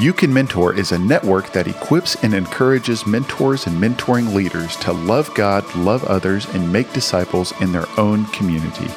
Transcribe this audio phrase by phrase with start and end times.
[0.00, 4.92] You Can Mentor is a network that equips and encourages mentors and mentoring leaders to
[4.92, 8.88] love God, love others, and make disciples in their own community.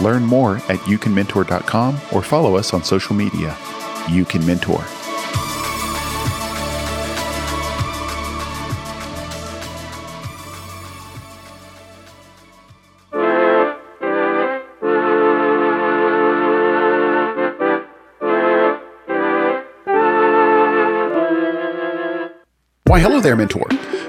[0.00, 3.56] Learn more at youcanmentor.com or follow us on social media.
[4.10, 4.84] You Can Mentor.
[22.92, 23.66] Why, hello there, mentor.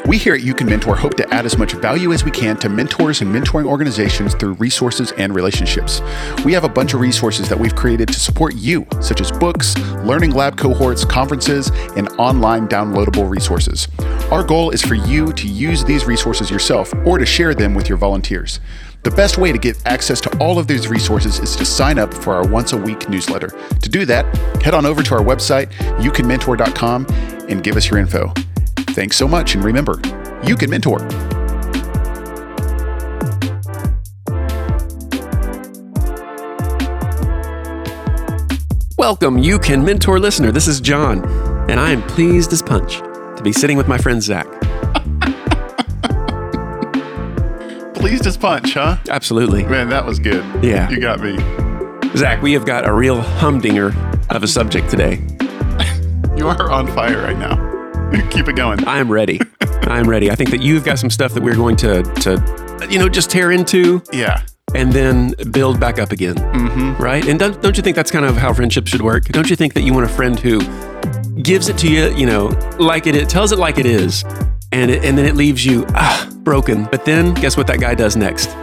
[0.08, 2.58] We here at You Can Mentor hope to add as much value as we can
[2.58, 6.02] to mentors and mentoring organizations through resources and relationships.
[6.44, 9.78] We have a bunch of resources that we've created to support you, such as books,
[10.04, 13.88] learning lab cohorts, conferences, and online downloadable resources.
[14.30, 17.88] Our goal is for you to use these resources yourself or to share them with
[17.88, 18.60] your volunteers.
[19.04, 22.14] The best way to get access to all of these resources is to sign up
[22.14, 23.48] for our once a week newsletter.
[23.80, 24.26] To do that,
[24.62, 27.06] head on over to our website, youcanmentor.com,
[27.48, 28.34] and give us your info.
[28.94, 30.00] Thanks so much, and remember,
[30.46, 31.00] you can mentor.
[38.98, 40.52] Welcome, You Can Mentor listener.
[40.52, 41.26] This is John,
[41.70, 44.46] and I am pleased as punch to be sitting with my friend Zach.
[47.96, 48.98] Pleased as punch, huh?
[49.10, 49.64] Absolutely.
[49.64, 50.44] Man, that was good.
[50.64, 50.88] Yeah.
[50.90, 51.36] You got me.
[52.16, 53.88] Zach, we have got a real humdinger
[54.30, 55.22] of a subject today.
[56.36, 57.73] You are on fire right now.
[58.30, 58.86] Keep it going.
[58.88, 59.40] I am ready.
[59.62, 60.32] I am ready.
[60.32, 63.30] I think that you've got some stuff that we're going to, to you know, just
[63.30, 64.44] tear into Yeah.
[64.76, 66.36] and then build back up again.
[66.36, 67.02] Mm-hmm.
[67.02, 67.28] Right?
[67.28, 69.26] And don't, don't you think that's kind of how friendship should work?
[69.26, 70.60] Don't you think that you want a friend who
[71.42, 72.48] gives it to you, you know,
[72.80, 74.24] like it, it tells it like it is,
[74.72, 76.86] and it, and then it leaves you ah, broken.
[76.86, 78.56] But then guess what that guy does next?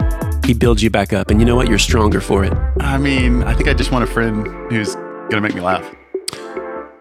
[0.44, 1.68] He builds you back up, and you know what?
[1.68, 2.52] You're stronger for it.
[2.80, 5.84] I mean, I think I just want a friend who's going to make me laugh.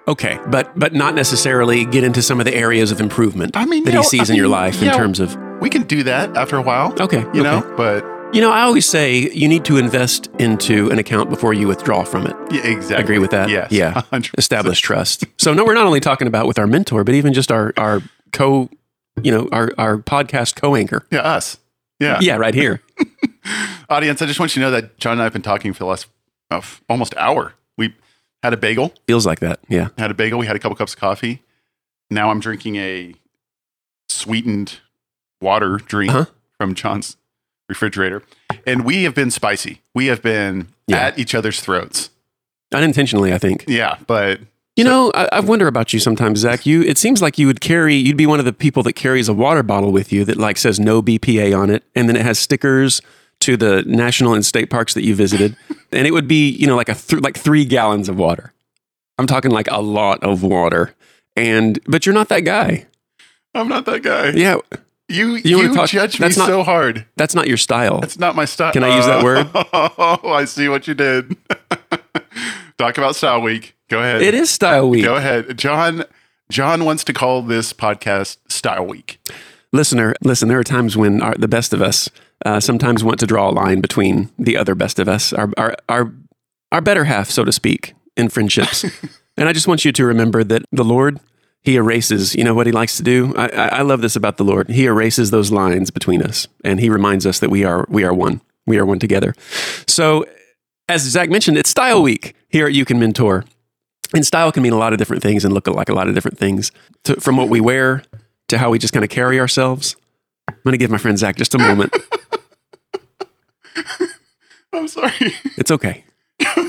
[0.10, 3.84] Okay, but but not necessarily get into some of the areas of improvement I mean,
[3.86, 5.38] that he know, sees I in your life in terms of.
[5.62, 6.94] We can do that after a while.
[7.00, 7.42] Okay, You okay.
[7.44, 8.04] know, but
[8.34, 12.04] You know, I always say you need to invest into an account before you withdraw
[12.04, 12.36] from it.
[12.52, 13.04] yeah, exactly.
[13.04, 13.50] Agree with that?
[13.50, 13.72] Yes.
[13.72, 13.94] Yeah.
[14.12, 14.34] 100%.
[14.38, 15.26] Establish trust.
[15.38, 18.02] So no, we're not only talking about with our mentor, but even just our our
[18.34, 18.70] co,
[19.22, 21.06] you know, our our podcast co-anchor.
[21.12, 21.58] Yeah, us.
[22.00, 22.18] Yeah.
[22.22, 22.82] Yeah, right here.
[23.90, 25.80] Audience, I just want you to know that John and I have been talking for
[25.80, 26.08] the last
[26.52, 27.54] uh, almost hour.
[28.44, 29.60] Had a bagel, Feels like that.
[29.68, 29.90] Yeah.
[29.98, 30.40] had a bagel.
[30.40, 31.42] We had a couple cups of coffee.
[32.10, 33.14] Now I'm drinking a
[34.08, 34.80] sweetened
[35.42, 36.26] water drink Uh-huh.
[36.58, 37.18] from John's
[37.68, 38.24] refrigerator.
[38.66, 39.82] And we have been spicy.
[39.94, 40.98] We have been Yeah.
[41.08, 42.10] at each other's throats.
[42.74, 43.66] Unintentionally, I think.
[43.68, 44.40] Yeah, but
[44.76, 46.66] You know, I, I wonder about you sometimes, Zach.
[46.66, 49.28] You, it seems like you would carry, you'd be one of the people that carries
[49.28, 52.22] a water bottle with you that like says no BPA on it, and then it
[52.22, 53.02] has stickers
[53.42, 55.56] to the national and state parks that you visited,
[55.92, 58.54] and it would be, you know, like a th- like three gallons of water.
[59.18, 60.94] I'm talking like a lot of water,
[61.36, 62.86] and but you're not that guy.
[63.54, 64.30] I'm not that guy.
[64.30, 64.58] Yeah,
[65.10, 67.06] You You you, talk- judge me not- so hard.
[67.18, 68.00] that's not your style.
[68.00, 68.72] That's not my style.
[68.72, 69.50] Can I use that word?
[69.54, 71.36] Oh, I see what you did.
[72.78, 73.76] Talk about Style Week.
[73.90, 74.22] Go ahead.
[74.22, 75.04] It is style week.
[75.04, 75.58] Go ahead.
[75.58, 76.06] John
[76.50, 79.20] John wants to call this podcast Style Week.
[79.74, 82.10] Listener, listen, there are times when our, the best of us
[82.46, 85.76] uh, sometimes want to draw a line between the other best of us, our, our,
[85.88, 86.14] our,
[86.72, 88.84] our better half, so to speak, in friendships.
[89.38, 91.20] and I just want you to remember that the Lord,
[91.62, 93.34] He erases, you know what He likes to do?
[93.36, 94.70] I, I, I love this about the Lord.
[94.70, 98.14] He erases those lines between us, and He reminds us that we are, we are
[98.14, 98.42] one.
[98.66, 99.34] We are one together.
[99.88, 100.26] So,
[100.88, 103.46] as Zach mentioned, it's Style Week here at You Can Mentor.
[104.14, 106.16] And style can mean a lot of different things and look like a lot of
[106.16, 106.72] different things,
[107.04, 108.04] to, from what we wear
[108.50, 109.96] to how we just kind of carry ourselves.
[110.48, 111.96] I'm going to give my friend Zach just a moment.
[114.74, 115.34] I'm sorry.
[115.58, 116.04] It's okay.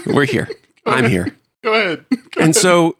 [0.06, 0.48] We're here.
[0.86, 1.36] I'm here.
[1.62, 2.04] Go ahead.
[2.10, 2.96] Go And so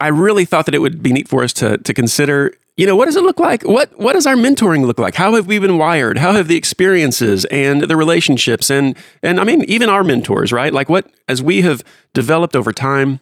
[0.00, 2.94] I really thought that it would be neat for us to, to consider, you know,
[2.94, 3.62] what does it look like?
[3.64, 5.16] What, what does our mentoring look like?
[5.16, 6.18] How have we been wired?
[6.18, 10.72] How have the experiences and the relationships and, and I mean, even our mentors, right?
[10.72, 11.82] Like what, as we have
[12.14, 13.20] developed over time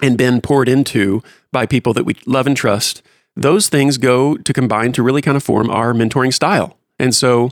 [0.00, 1.22] and been poured into
[1.52, 3.02] by people that we love and trust,
[3.36, 6.78] those things go to combine to really kind of form our mentoring style.
[6.98, 7.50] And so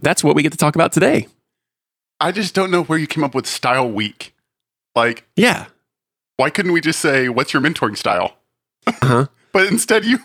[0.00, 1.26] that's what we get to talk about today.
[2.20, 4.34] I just don't know where you came up with Style Week.
[4.94, 5.66] Like, Yeah.
[6.36, 8.36] why couldn't we just say, "What's your mentoring style"?
[8.86, 9.26] Uh-huh.
[9.52, 10.18] But instead, you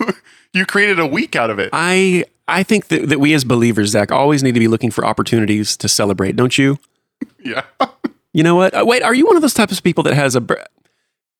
[0.53, 1.69] you created a week out of it.
[1.73, 5.03] I I think that, that we as believers, Zach, always need to be looking for
[5.05, 6.77] opportunities to celebrate, don't you?
[7.43, 7.63] Yeah.
[8.33, 8.73] You know what?
[8.75, 10.63] Uh, wait, are you one of those types of people that has a, bir-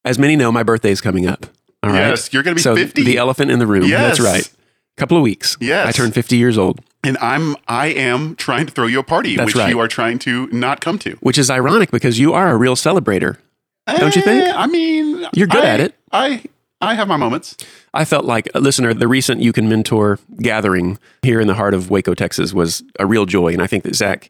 [0.04, 1.46] as many know, my birthday is coming up.
[1.84, 2.08] All right.
[2.10, 3.04] Yes, you're gonna be so 50.
[3.04, 3.84] The elephant in the room.
[3.84, 4.18] Yes.
[4.18, 4.48] That's right.
[4.48, 5.56] A couple of weeks.
[5.62, 5.86] Yes.
[5.88, 9.36] I turned 50 years old, And I'm I am trying to throw you a party,
[9.36, 9.70] That's which right.
[9.70, 11.12] you are trying to not come to.
[11.22, 13.38] which is ironic because you are a real celebrator.
[13.86, 14.46] Don't you think?
[14.48, 15.96] Eh, I mean, You're good I- at it.
[16.12, 16.44] I
[16.82, 17.56] I have my moments.
[17.94, 21.74] I felt like, uh, listener, the recent You Can Mentor gathering here in the heart
[21.74, 23.52] of Waco, Texas was a real joy.
[23.54, 24.30] And I think that Zach,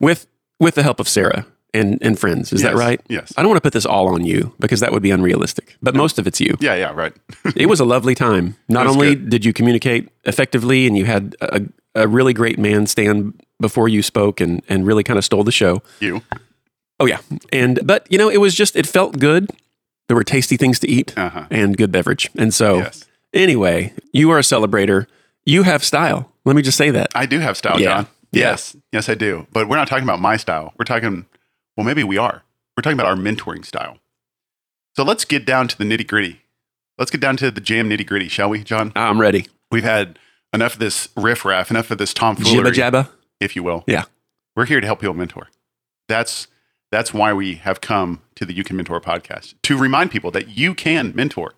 [0.00, 0.26] with
[0.60, 3.00] with the help of Sarah and, and friends, is that right?
[3.08, 3.32] yes.
[3.36, 5.94] I don't want to put this all on you because that would be unrealistic, but
[5.94, 6.56] most of it's you.
[6.60, 7.12] Yeah, yeah, right.
[7.56, 8.56] It was a lovely time.
[8.68, 9.30] Not only good.
[9.30, 11.62] did you communicate effectively and you had a,
[11.96, 15.52] a really great man stand before you spoke and, and really kind of stole the
[15.52, 15.82] show.
[16.00, 16.22] you.
[17.00, 17.18] Oh, yeah.
[17.52, 19.50] And, but, you know, it was just, it felt good.
[20.08, 21.46] There were tasty things to eat Uh-huh.
[21.50, 22.30] and good beverage.
[22.38, 23.04] And so, Yes.
[23.34, 25.06] Anyway, you are a celebrator.
[25.44, 26.32] You have style.
[26.46, 27.08] Let me just say that.
[27.14, 27.86] I do have style, Yeah.
[27.96, 28.06] John.
[28.32, 28.40] Yeah.
[28.50, 28.76] Yes.
[28.92, 29.46] Yes, I do.
[29.52, 30.72] But we're not talking about my style.
[30.78, 31.26] We're talking
[31.76, 32.42] well, maybe we are.
[32.76, 33.98] We're talking about our mentoring style.
[34.96, 36.40] So let's get down to the nitty gritty.
[36.98, 38.92] Let's get down to the jam nitty gritty, shall we, John?
[38.96, 39.46] I'm ready.
[39.70, 40.18] We've had
[40.52, 43.08] enough of this riff raff, enough of this tomfoolery, Jibba jabba.
[43.40, 43.84] if you will.
[43.86, 44.04] Yeah.
[44.54, 45.48] We're here to help people mentor.
[46.08, 46.46] That's
[46.92, 50.48] that's why we have come to the You Can Mentor podcast to remind people that
[50.56, 51.54] you can mentor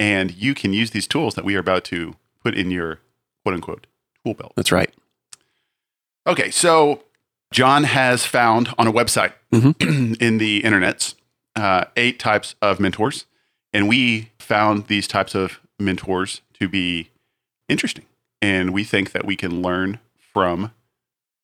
[0.00, 2.98] and you can use these tools that we are about to put in your
[3.44, 3.86] quote unquote
[4.24, 4.52] tool belt.
[4.56, 4.92] That's right.
[6.26, 7.04] Okay, so
[7.52, 10.14] John has found on a website Mm-hmm.
[10.20, 11.14] in the internets
[11.54, 13.24] uh, eight types of mentors,
[13.72, 17.10] and we found these types of mentors to be
[17.68, 18.04] interesting,
[18.46, 19.98] and we think that we can learn
[20.32, 20.70] from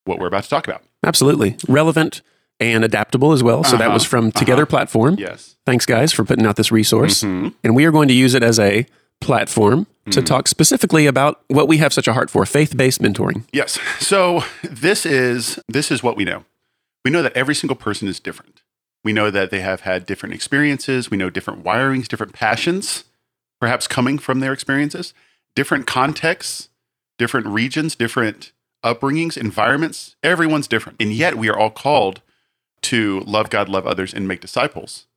[0.05, 0.83] what we're about to talk about.
[1.05, 1.57] Absolutely.
[1.67, 2.21] Relevant
[2.59, 3.63] and adaptable as well.
[3.63, 3.93] So that Uh-huh.
[3.93, 5.15] was from Together Platform.
[5.17, 5.55] Yes.
[5.65, 7.23] Thanks, guys, for putting out this resource.
[7.23, 7.53] Mhm.
[7.63, 8.85] And we are going to use it as a
[9.19, 10.25] platform to Mm.
[10.25, 13.43] talk specifically about what we have such a heart for faith based mentoring.
[13.53, 13.79] Yes.
[13.99, 16.43] So this is this is what we know.
[17.05, 18.61] We know that every single person is different.
[19.03, 21.09] We know that they have had different experiences.
[21.11, 23.03] We know different wirings, different passions,
[23.59, 25.13] perhaps coming from their experiences,
[25.55, 26.69] different contexts,
[27.17, 28.51] different regions, different
[28.83, 30.15] upbringings, environments.
[30.23, 31.01] Everyone's different.
[31.01, 32.21] And yet we are all called
[32.83, 35.07] to love God, love others, and make disciples.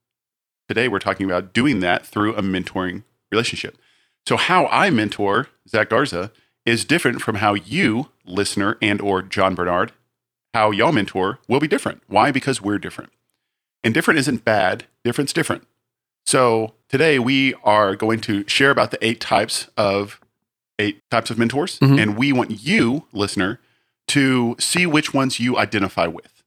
[0.68, 3.76] Today we're talking about doing that through a mentoring relationship.
[4.26, 6.32] So how I mentor Zach Garza
[6.64, 9.92] is different from how you, listener, and or John Bernard,
[10.52, 12.02] how y'all mentor will be different.
[12.08, 12.30] Why?
[12.30, 13.12] Because we're different.
[13.84, 14.86] And different isn't bad.
[15.04, 15.66] Different's different.
[16.24, 20.20] So today we are going to share about the eight types of
[20.78, 22.00] eight types of mentors, Mhm.
[22.00, 23.60] and we want you, listener,
[24.08, 26.42] to see which ones you identify with.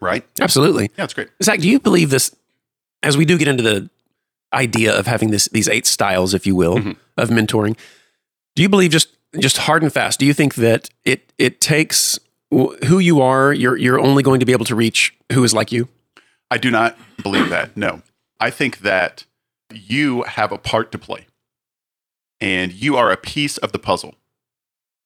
[0.00, 0.26] Right?
[0.40, 0.84] Absolutely.
[0.84, 1.28] Yeah, that's great.
[1.42, 2.34] Zach, do you believe this
[3.02, 3.90] as we do get into the
[4.52, 6.96] idea of having this these eight styles, if you will, Mhm.
[7.16, 7.76] of mentoring?
[8.56, 9.08] Do you believe just
[9.38, 10.18] just hard and fast?
[10.18, 12.18] Do you think that it it takes
[12.50, 13.52] who you are?
[13.52, 15.88] You're you're only going to be able to reach who is like you.
[16.50, 17.76] I do not believe that.
[17.76, 18.02] No.
[18.40, 19.24] I think that
[19.72, 21.26] you have a part to play
[22.40, 24.14] and you are a piece of the puzzle.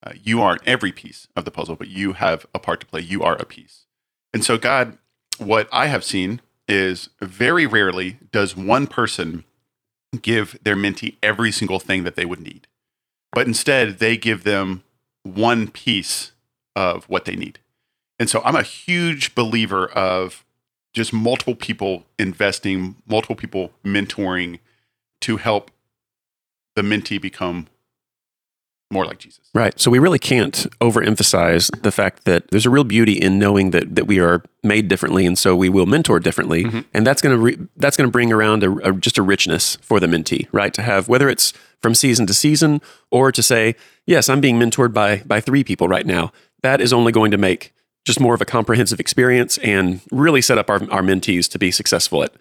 [0.03, 3.01] Uh, you aren't every piece of the puzzle, but you have a part to play.
[3.01, 3.87] You are a piece.
[4.33, 4.99] And so, God,
[5.39, 9.45] what I have seen is very rarely does one person
[10.21, 12.67] give their mentee every single thing that they would need,
[13.33, 14.83] but instead they give them
[15.23, 16.33] one piece
[16.77, 17.59] of what they need.
[18.19, 20.45] And so I'm a huge believer of
[20.93, 24.61] just multiple people investing, multiple people mentoring
[25.23, 25.71] to help
[26.77, 27.67] the mentee become
[28.93, 29.41] more like Jesus.
[29.55, 29.79] Right.
[29.81, 33.95] So we really can't overemphasize the fact that there's a real beauty in knowing that
[33.97, 36.85] that we are made differently, and so we will mentor differently, Mhm.
[36.95, 39.77] and that's going to re- that's going to bring around a, a- just a richness
[39.83, 40.73] for the mentee, right?
[40.75, 41.53] To have whether it's
[41.83, 43.75] from season to season or to say,
[44.07, 46.33] yes, I'm being mentored by by three people right now.
[46.63, 47.73] That is only going to make
[48.05, 51.71] just more of a comprehensive experience and really set up our, our mentees to be
[51.71, 52.33] successful at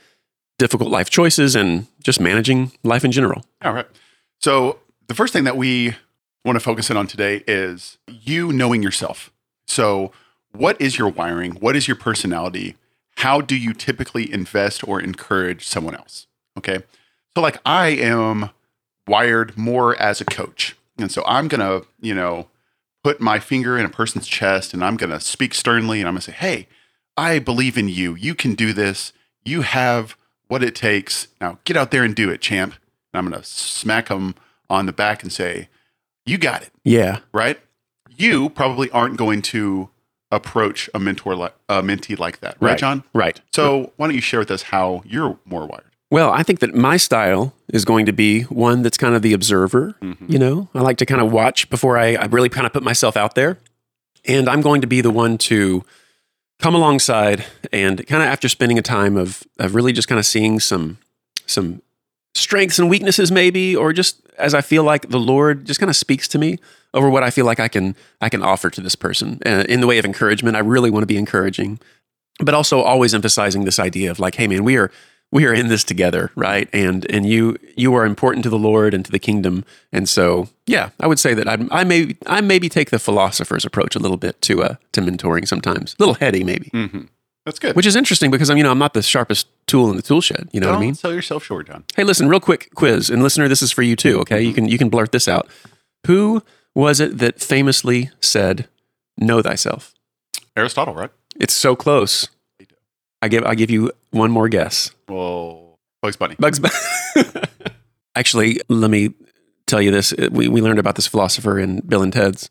[0.59, 3.43] difficult life choices and just managing life in general.
[3.63, 3.87] All right.
[4.43, 5.95] So the first thing that we
[6.43, 9.31] want to focus in on today is you knowing yourself.
[9.67, 10.11] So
[10.51, 11.53] what is your wiring?
[11.53, 12.75] What is your personality?
[13.15, 16.27] How do you typically invest or encourage someone else?
[16.57, 16.79] Okay.
[17.33, 18.49] So like I am
[19.07, 20.75] wired more as a coach.
[20.97, 22.49] And so I'm going to, you know,
[23.01, 26.15] put my finger in a person's chest and I'm going to speak sternly and I'm
[26.15, 26.67] going to say, "Hey,
[27.15, 28.13] I believe in you.
[28.15, 29.13] You can do this.
[29.45, 30.17] You have
[30.49, 31.29] what it takes.
[31.39, 32.73] Now get out there and do it, champ."
[33.13, 34.35] And I'm going to smack them
[34.69, 35.69] on the back and say,
[36.25, 37.19] "You got it." Yeah.
[37.31, 37.59] Right?
[38.15, 39.89] You probably aren't going to
[40.31, 43.03] approach a mentor like a mentee like that, right, John?
[43.13, 43.39] Right.
[43.53, 45.85] So why don't you share with us how you're more wired?
[46.13, 49.33] Well, I think that my style is going to be one that's kind of the
[49.33, 49.95] observer.
[50.01, 50.31] Mm-hmm.
[50.31, 52.83] You know, I like to kind of watch before I, I really kind of put
[52.83, 53.57] myself out there.
[54.25, 55.83] And I'm going to be the one to
[56.59, 60.25] come alongside and kind of after spending a time of, of really just kind of
[60.25, 60.99] seeing some,
[61.47, 61.81] some
[62.35, 65.95] strengths and weaknesses maybe, or just as I feel like the Lord just kind of
[65.95, 66.57] speaks to me
[66.93, 69.81] over what I feel like I can, I can offer to this person uh, in
[69.81, 70.55] the way of encouragement.
[70.55, 71.79] I really want to be encouraging,
[72.39, 74.91] but also always emphasizing this idea of like, Hey man, we are,
[75.31, 76.69] we are in this together, right?
[76.71, 79.65] And and you you are important to the Lord and to the kingdom.
[79.91, 83.65] And so, yeah, I would say that I, I may I maybe take the philosopher's
[83.65, 87.01] approach a little bit to uh to mentoring sometimes, a little heady maybe, Mm-hmm.
[87.45, 87.75] That's good.
[87.75, 90.21] which is interesting because I'm you know I'm not the sharpest tool in the tool
[90.21, 90.49] shed.
[90.53, 90.95] You know Don't what I mean?
[90.95, 91.83] sell yourself short, John.
[91.95, 94.19] Hey, listen, real quick quiz, and listener, this is for you too.
[94.21, 94.55] Okay, you mm-hmm.
[94.55, 95.47] can you can blurt this out.
[96.07, 98.67] Who was it that famously said,
[99.17, 99.93] "Know thyself"?
[100.55, 101.09] Aristotle, right?
[101.39, 102.29] It's so close.
[103.21, 104.91] I give I give you one more guess.
[105.09, 106.35] Well, Bugs Bunny.
[106.39, 106.73] Bugs Bunny.
[108.15, 109.13] Actually, let me
[109.65, 110.13] tell you this.
[110.31, 112.49] We we learned about this philosopher in Bill and Ted's.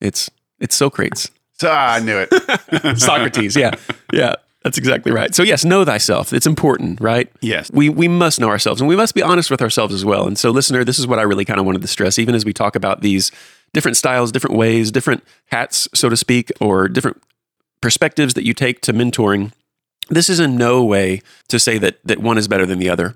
[0.00, 1.30] It's it's Socrates.
[1.68, 2.98] Ah, I knew it.
[2.98, 3.56] Socrates.
[3.56, 3.72] Yeah,
[4.12, 4.34] yeah.
[4.62, 5.34] That's exactly right.
[5.34, 6.32] So yes, know thyself.
[6.34, 7.30] It's important, right?
[7.40, 7.70] Yes.
[7.72, 10.26] we we must know ourselves and we must be honest with ourselves as well.
[10.26, 12.44] And so, listener, this is what I really kind of wanted to stress, even as
[12.44, 13.32] we talk about these
[13.72, 17.22] different styles, different ways, different hats, so to speak, or different
[17.80, 19.52] perspectives that you take to mentoring.
[20.08, 23.14] This is in no way to say that that one is better than the other.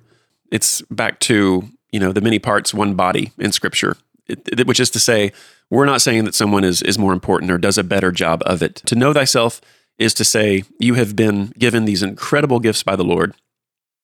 [0.51, 3.97] It's back to you know the many parts, one body in Scripture,
[4.27, 5.33] it, it- which is to say,
[5.71, 8.63] we're not saying that someone is is more important or does a better job of
[8.63, 8.77] it.
[8.87, 9.61] To know thyself
[9.99, 13.35] is to say you have been given these incredible gifts by the Lord.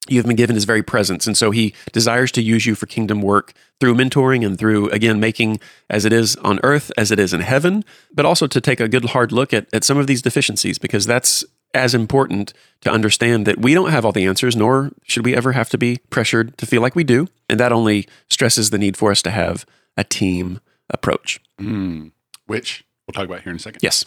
[0.09, 1.26] You have been given his very presence.
[1.26, 5.21] And so he desires to use you for kingdom work through mentoring and through, again,
[5.21, 8.81] making as it is on earth as it is in heaven, but also to take
[8.81, 12.90] a good hard look at, at some of these deficiencies, because that's as important to
[12.90, 15.99] understand that we don't have all the answers, nor should we ever have to be
[16.09, 17.29] pressured to feel like we do.
[17.49, 21.40] And that only stresses the need for us to have a team approach.
[21.61, 22.12] Mm,
[22.47, 23.80] which we'll talk about here in a second.
[23.82, 24.04] Yes.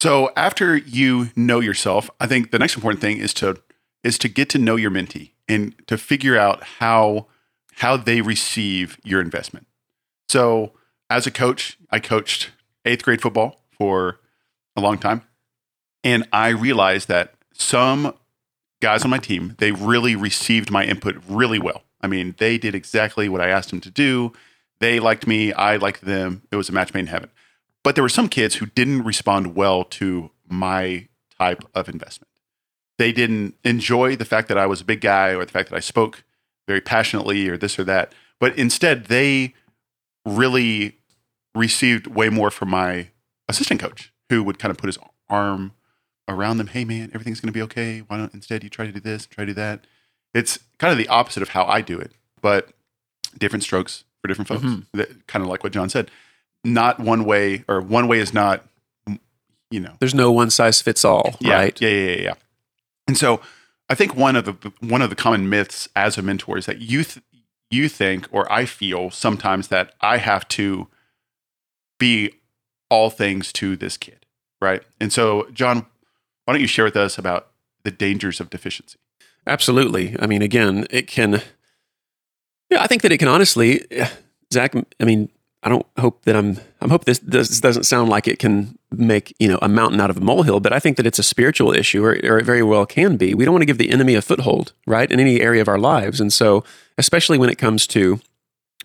[0.00, 3.60] So after you know yourself, I think the next important thing is to
[4.02, 7.26] is to get to know your mentee and to figure out how
[7.76, 9.66] how they receive your investment.
[10.28, 10.72] So
[11.10, 12.50] as a coach, I coached
[12.84, 14.20] eighth grade football for
[14.76, 15.22] a long time,
[16.02, 18.14] and I realized that some
[18.82, 21.82] guys on my team they really received my input really well.
[22.00, 24.32] I mean, they did exactly what I asked them to do.
[24.84, 26.42] They liked me, I liked them.
[26.52, 27.30] It was a match made in heaven.
[27.82, 32.28] But there were some kids who didn't respond well to my type of investment.
[32.98, 35.76] They didn't enjoy the fact that I was a big guy or the fact that
[35.76, 36.22] I spoke
[36.68, 38.12] very passionately or this or that.
[38.38, 39.54] But instead, they
[40.26, 40.98] really
[41.54, 43.08] received way more from my
[43.48, 44.98] assistant coach who would kind of put his
[45.30, 45.72] arm
[46.28, 46.66] around them.
[46.66, 48.00] Hey, man, everything's going to be okay.
[48.00, 49.86] Why don't instead you try to do this, try to do that?
[50.34, 52.12] It's kind of the opposite of how I do it,
[52.42, 52.74] but
[53.38, 54.62] different strokes for different folks.
[54.64, 54.86] Mhm.
[54.94, 56.10] That, kind of like what John said.
[56.64, 58.64] Not one way, or one way is not,
[59.70, 61.78] you know, There's no one size fits all, yeah, right?
[61.80, 62.34] Yeah, yeah, yeah, yeah.
[63.06, 63.42] And so,
[63.90, 66.80] I think one of the one of the common myths as a mentor is that
[66.80, 67.22] you th-
[67.70, 70.88] you think, or I feel sometimes that I have to
[71.98, 72.30] be
[72.88, 74.24] all things to this kid,
[74.62, 74.82] right?
[75.00, 75.84] And so, John,
[76.46, 77.48] why don't you share with us about
[77.82, 78.98] the dangers of deficiency?
[79.46, 80.16] Absolutely.
[80.18, 81.42] I mean, again, it can.
[82.74, 83.86] Yeah, I think that it can honestly,
[84.52, 84.74] Zach.
[84.98, 85.30] I mean,
[85.62, 86.58] I don't hope that I'm.
[86.80, 90.10] I'm hope this this doesn't sound like it can make you know a mountain out
[90.10, 92.64] of a molehill, but I think that it's a spiritual issue, or, or it very
[92.64, 93.32] well can be.
[93.32, 95.78] We don't want to give the enemy a foothold, right, in any area of our
[95.78, 96.64] lives, and so
[96.98, 98.18] especially when it comes to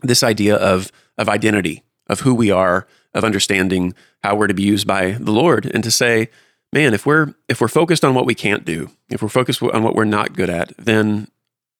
[0.03, 4.61] this idea of of identity, of who we are, of understanding how we're to be
[4.61, 6.29] used by the Lord, and to say,
[6.71, 9.81] man, if we're if we're focused on what we can't do, if we're focused on
[9.81, 11.27] what we're not good at, then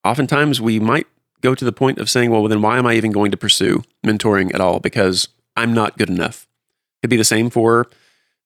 [0.04, 1.06] oftentimes we might
[1.40, 3.82] go to the point of saying, well, then why am I even going to pursue
[4.04, 4.80] mentoring at all?
[4.80, 6.46] Because I'm not good enough.
[7.02, 7.88] It'd be the same for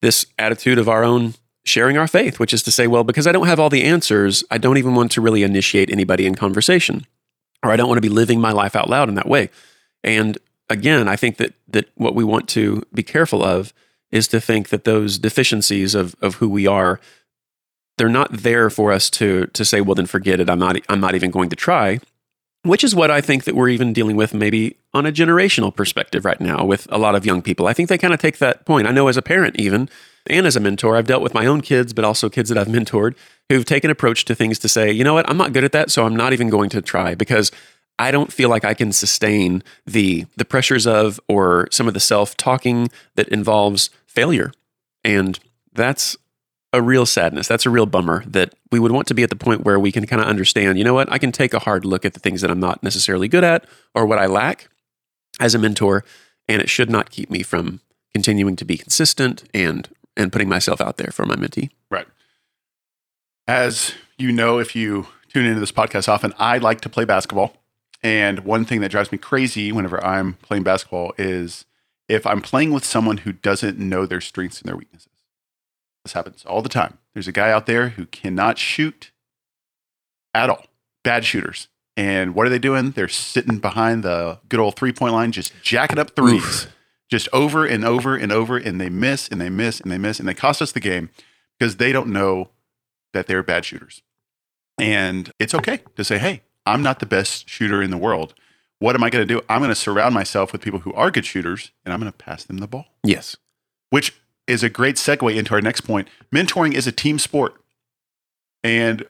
[0.01, 1.35] this attitude of our own
[1.65, 4.45] sharing our faith, which is to say, well, because I don't have all the answers,
[4.51, 7.07] I don't even want to really initiate anybody in conversation,
[7.63, 9.49] or I don't want to be living my life out loud in that way.
[10.03, 10.37] And
[10.69, 13.73] again, I think that that what we want to be careful of
[14.11, 17.01] is to think that those deficiencies of of who we are,
[17.97, 20.51] they're not there for us to to say, well, then forget it.
[20.51, 21.99] I'm not I'm not even going to try.
[22.64, 26.25] Which is what I think that we're even dealing with maybe on a generational perspective
[26.25, 27.66] right now with a lot of young people.
[27.66, 28.87] I think they kind of take that point.
[28.87, 29.90] I know as a parent, even,
[30.26, 32.68] and as a mentor, I've dealt with my own kids, but also kids that I've
[32.68, 33.16] mentored
[33.50, 35.90] who've taken approach to things to say, you know what, I'm not good at that,
[35.90, 37.52] so I'm not even going to try because
[37.99, 42.00] I don't feel like I can sustain the the pressures of or some of the
[42.00, 44.52] self-talking that involves failure.
[45.04, 45.38] And
[45.75, 46.16] that's
[46.75, 47.47] a real sadness.
[47.47, 49.93] That's a real bummer that we would want to be at the point where we
[49.93, 52.21] can kind of understand, you know what, I can take a hard look at the
[52.21, 53.64] things that I'm not necessarily good at
[53.95, 54.69] or what I lack
[55.40, 56.04] as a mentor,
[56.49, 57.81] and it should not keep me from
[58.12, 61.71] continuing to be consistent and and putting myself out there for my mentee.
[61.90, 62.07] Right.
[63.49, 67.57] As you know, if you tune into this podcast often, I like to play basketball.
[68.02, 71.64] And one thing that drives me crazy whenever I'm playing basketball is
[72.09, 75.09] if I'm playing with someone who doesn't know their strengths and their weaknesses.
[76.04, 76.99] This happens all the time.
[77.14, 79.11] There's a guy out there who cannot shoot
[80.34, 80.66] at all.
[81.02, 81.68] bad shooters.
[81.96, 82.90] And what are they doing?
[82.90, 86.66] They're sitting behind the good old three point line, just jacking up threes,
[87.11, 88.56] just over and over and over.
[88.56, 90.18] And they miss and they miss and they miss.
[90.18, 91.11] And they cost us the game
[91.58, 92.50] because they don't know
[93.12, 94.02] that they're bad shooters.
[94.80, 98.34] And it's okay to say, hey, I'm not the best shooter in the world.
[98.80, 99.40] What am I going to do?
[99.49, 102.18] I'm going to surround myself with people who are good shooters and I'm going to
[102.18, 103.37] pass them the ball, Yes.
[103.90, 106.09] which is a great segue into our next point.
[106.33, 107.55] Mentoring is a team sport.
[108.63, 109.07] And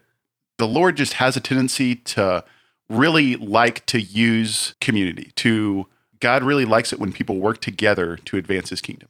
[0.59, 2.45] the Lord just has a tendency to
[2.89, 5.87] really like to use community, to
[6.21, 9.09] God really likes it when people work together to advance his kingdom.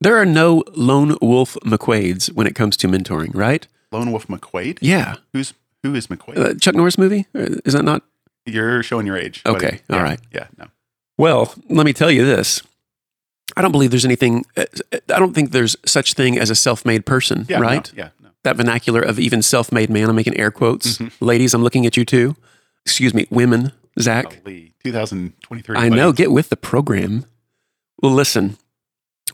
[0.00, 3.66] There are no lone wolf McQuades when it comes to mentoring, right?
[3.92, 4.78] Lone Wolf McQuade?
[4.80, 5.16] Yeah.
[5.32, 6.38] Who's who is McQuade?
[6.38, 7.26] Uh, Chuck Norris movie?
[7.34, 8.02] Is that not?
[8.46, 9.44] You're showing your age.
[9.44, 9.56] buddy.
[9.56, 10.20] Okay, Yeah, all right.
[10.32, 10.66] Yeah, no.
[11.18, 12.62] Well, let me tell you this.
[13.56, 16.84] I don't believe there's anything, uh, I don't think there's such thing as a self
[16.84, 17.92] made person, Yeah, no, right?
[17.94, 18.30] yeah, no.
[18.44, 20.98] That vernacular of even self made man, I'm making air quotes.
[20.98, 21.24] Mm-hmm.
[21.24, 22.34] Ladies, I'm looking at you too.
[22.84, 24.42] Excuse me, women, Zach.
[24.44, 25.76] Golly, 2023.
[25.76, 27.24] I know, get with the program.
[28.02, 28.56] Well, listen,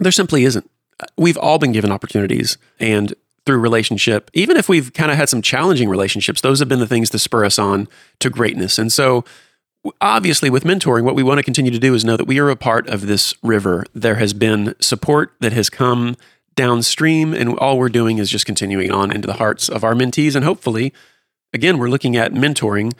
[0.00, 0.70] there simply isn't.
[1.16, 3.14] We've all been given opportunities and
[3.48, 6.86] through relationship, even if we've kind of had some challenging relationships, those have been the
[6.86, 8.78] things to spur us on to greatness.
[8.78, 9.24] And so,
[10.00, 12.50] obviously, with mentoring, what we want to continue to do is know that we are
[12.50, 13.84] a part of this river.
[13.94, 16.16] There has been support that has come
[16.54, 20.34] downstream, and all we're doing is just continuing on into the hearts of our mentees.
[20.34, 20.92] And hopefully,
[21.52, 22.94] again, we're looking at mentoring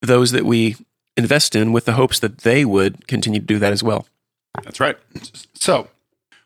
[0.00, 0.76] those that we
[1.16, 4.06] invest in with the hopes that they would continue to do that as well.
[4.62, 4.96] That's right.
[5.54, 5.88] So,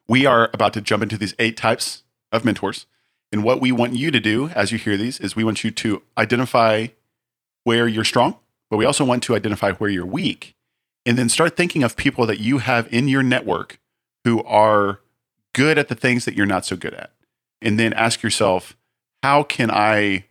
[0.08, 2.86] we are about to jump into these eight types of mentors.
[3.32, 5.70] And what we want you to do as you hear these is we want you
[5.70, 6.88] to identify
[7.62, 8.36] where you're strong,
[8.70, 10.54] but we also want to identify where you're weak.
[11.06, 13.78] And then start thinking of people that you have in your network
[14.24, 15.00] who are
[15.54, 17.10] good at the things that you're not so good at.
[17.62, 18.76] And then ask yourself,
[19.22, 20.26] how can I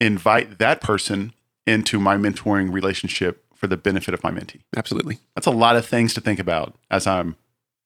[0.00, 1.32] invite that person
[1.66, 4.60] into my mentoring relationship for the benefit of my mentee?
[4.76, 5.18] Absolutely.
[5.36, 7.36] That's a lot of things to think about as I'm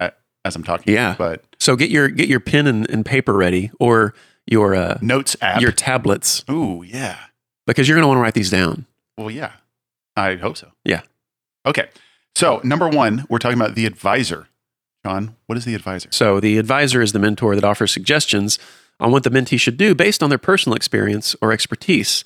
[0.01, 0.95] as I'm talking.
[0.95, 1.17] Yeah.
[1.19, 4.15] But So get your get your pen and, and paper ready, or
[4.47, 5.61] your uh, notes app.
[5.61, 7.19] your tablets, Ooh, yeah.
[7.67, 8.87] because you're going to want to write these down.
[9.19, 9.53] Well, yeah.
[10.17, 10.73] I hope so.
[10.85, 11.03] Yeah.
[11.67, 11.89] Okay.
[12.35, 14.49] So number one, we're talking about the advisor.
[15.05, 16.09] John, what is the advisor?
[16.13, 18.59] So the advisor is the mentor that offers suggestions
[18.99, 22.25] on what the mentee should do based on their personal experience or expertise.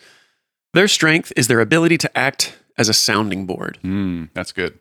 [0.73, 3.79] Their strength is their ability to act as a sounding board.
[3.85, 4.79] Mm, that's good.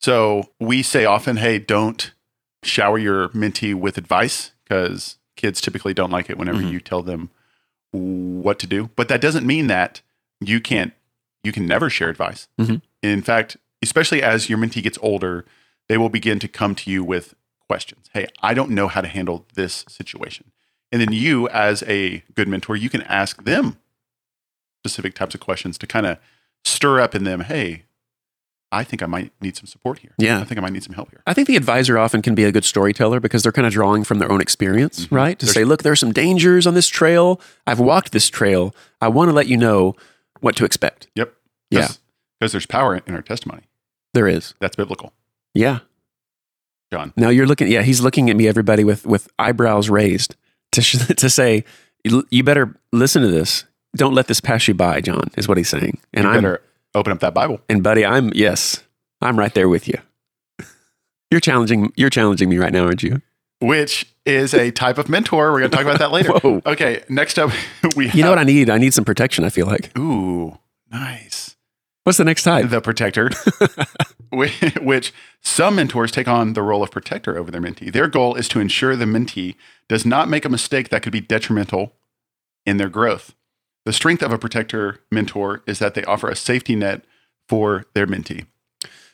[0.00, 2.12] So we say often, hey, don't
[2.64, 6.72] shower your mentee with advice because kids typically don't like it whenever Mhm.
[6.72, 7.30] you tell them
[7.92, 8.90] what to do.
[8.96, 10.02] But that doesn't mean that
[10.40, 10.92] you can't,
[11.48, 12.46] you can never share advice.
[12.60, 12.82] Mhm.
[13.02, 15.44] In fact, especially as your mentee gets older,
[15.88, 17.34] they will begin to come to you with
[17.66, 18.10] questions.
[18.12, 20.52] Hey, I don't know how to handle this situation.
[20.92, 23.78] And then you, as a good mentor, you can ask them
[24.84, 26.18] specific types of questions to kind of
[26.64, 27.84] stir up in them, hey,
[28.70, 30.12] I think I might need some support here.
[30.18, 30.40] Yeah.
[30.40, 31.22] I think I might need some help here.
[31.26, 34.04] I think the advisor often can be a good storyteller because they're kind of drawing
[34.04, 35.16] from their own experience, Mhm.
[35.16, 35.38] right?
[35.38, 37.40] To There's- say, look, there are some dangers on this trail.
[37.66, 38.74] I've walked this trail.
[39.00, 39.94] I want to let you know
[40.40, 41.08] what to expect.
[41.14, 41.34] Yep.
[41.70, 41.88] Yeah.
[42.38, 43.62] Because there's power in our testimony.
[44.14, 44.54] There is.
[44.60, 45.12] That's biblical.
[45.54, 45.80] Yeah.
[46.92, 47.12] John.
[47.16, 50.36] Now you're looking, yeah, he's looking at me, everybody, with, with eyebrows raised
[50.72, 51.64] to, sh- to say,
[52.04, 53.64] you better listen to this.
[53.96, 55.98] Don't let this pass you by, John, is what he's saying.
[56.14, 56.62] And I'm, better
[56.94, 57.60] open up that Bible.
[57.68, 58.82] and buddy, I'm, yes,
[59.20, 59.98] I'm right there with you.
[61.30, 63.20] You're challenging, you're challenging me right now, aren't you?
[63.60, 65.52] Which is a type of mentor.
[65.52, 66.32] We're going to talk about that later.
[66.70, 67.02] Okay.
[67.08, 67.50] Next up,
[67.96, 68.14] we have.
[68.14, 68.70] You know what I need?
[68.70, 69.96] I need some protection, I feel like.
[69.98, 70.56] Ooh,
[70.90, 71.47] nice.
[72.08, 72.70] What's the next type?
[72.70, 73.28] The protector,
[74.80, 77.92] which some mentors take on the role of protector over their mentee.
[77.92, 79.56] Their goal is to ensure the mentee
[79.90, 81.92] does not make a mistake that could be detrimental
[82.64, 83.34] in their growth.
[83.84, 87.04] The strength of a protector mentor is that they offer a safety net
[87.46, 88.46] for their mentee.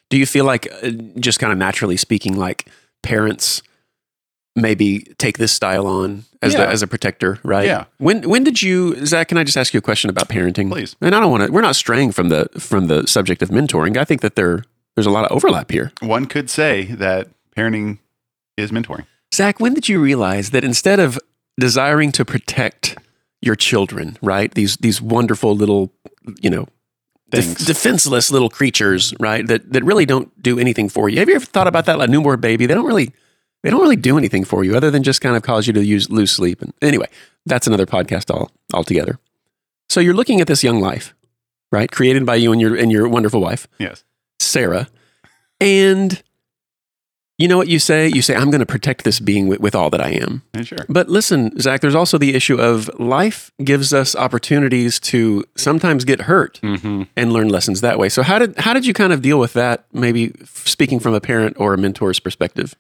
[0.09, 2.69] Do you feel like, uh, just kind of naturally speaking, like
[3.03, 3.61] parents
[4.57, 6.61] maybe take this style on as Yeah.
[6.67, 7.67] the, as a protector, right?
[7.67, 7.85] Yeah.
[7.99, 9.29] When when did you, Zach?
[9.29, 10.97] Can I just ask you a question about parenting, Please.
[11.01, 11.53] And I don't want to.
[11.53, 13.97] We're not straying from the from the subject of mentoring.
[13.97, 14.65] I think that there
[14.95, 15.93] there's a lot of overlap here.
[16.01, 17.99] One could say that parenting
[18.57, 19.07] is mentoring.
[19.35, 21.19] Zach, when did you realize that instead of
[21.59, 22.97] desiring to protect
[23.43, 24.55] your children, right?
[24.55, 25.93] These these wonderful little,
[26.41, 26.67] you know,
[27.31, 29.45] def- defenseless little creatures, right?
[29.47, 31.19] That that really don't do anything for you.
[31.19, 31.99] Have you ever thought about that?
[31.99, 33.13] Like a newborn baby, they don't really
[33.65, 35.85] they don't really do anything for you other than just kind of cause you to
[35.85, 36.63] use lose sleep.
[36.63, 37.09] And anyway,
[37.47, 39.19] that's another podcast all altogether.
[39.89, 41.15] So you're looking at this young life,
[41.73, 41.91] right?
[41.91, 44.05] Created by you and your and your wonderful wife, Yes.
[44.39, 44.89] Sarah,
[45.61, 46.23] and
[47.37, 48.07] You know what you say?
[48.09, 50.43] You say, I'm going to protect this being with, with all that I am.
[50.63, 50.87] Sure.
[50.89, 56.21] But listen, Zach, there's also the issue of life gives us opportunities to sometimes get
[56.23, 57.03] hurt Mm-hmm.
[57.17, 58.09] and learn lessons that way.
[58.09, 59.85] So how did how did you kind of deal with that?
[59.93, 62.77] Maybe speaking from a parent or a mentor's perspective.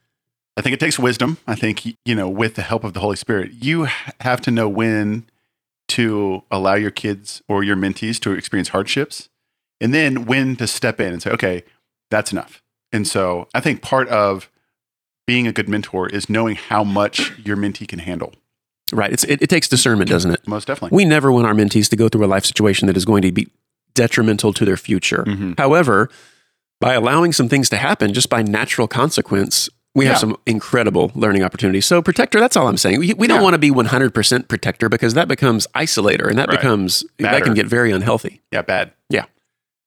[0.56, 1.38] I think it takes wisdom.
[1.46, 3.88] I think, you know, with the help of the Holy Spirit, you
[4.20, 5.26] have to know when
[5.88, 9.28] to allow your kids or your mentees to experience hardships
[9.80, 11.64] and then when to step in and say, okay,
[12.10, 12.62] that's enough.
[12.92, 14.48] And so I think part of
[15.26, 18.32] being a good mentor is knowing how much your mentee can handle.
[18.92, 19.12] Right.
[19.12, 20.46] It's it, it takes discernment, doesn't it?
[20.46, 20.94] Most definitely.
[20.94, 23.32] We never want our mentees to go through a life situation that is going to
[23.32, 23.48] be
[23.94, 25.24] detrimental to their future.
[25.26, 25.58] Mhm.
[25.58, 26.10] However,
[26.80, 30.18] by allowing some things to happen just by natural consequence, we have Yeah.
[30.18, 31.86] some incredible learning opportunities.
[31.86, 32.98] So, protector, that's all I'm saying.
[33.00, 33.42] We, we don't Yeah.
[33.42, 36.58] want to be 100% protector because that becomes isolator and that Right.
[36.58, 38.42] becomes, that can get very unhealthy.
[38.52, 38.92] Yeah, bad.
[39.08, 39.24] Yeah.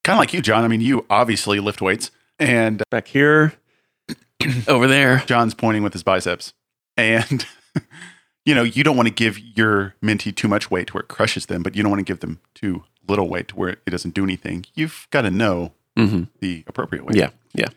[0.04, 0.63] Kind of like you, John.
[0.63, 3.54] I mean, you obviously lift weights, and Back here,
[4.67, 5.24] over there.
[5.26, 6.54] John's pointing with his biceps.
[6.96, 7.46] And,
[8.46, 11.10] you know, you don't want to give your mentee too much weight to where it
[11.10, 13.89] crushes them, but you don't want to give them too little weight to where it
[13.89, 14.65] doesn't do anything.
[14.74, 17.17] You've got to know hmm the appropriate weight.
[17.17, 17.30] Yeah.
[17.54, 17.67] Yeah.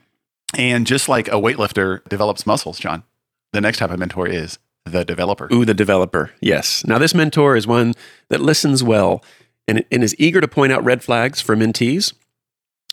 [0.57, 3.03] And just like a weightlifter develops muscles, John,
[3.53, 5.49] the next type of mentor is the developer.
[5.53, 6.33] Ooh, the developer.
[6.41, 6.85] Yes.
[6.87, 7.95] Now, this mentor is one
[8.29, 9.23] that listens well
[9.69, 12.13] and, and is eager to point out red flags for mentees.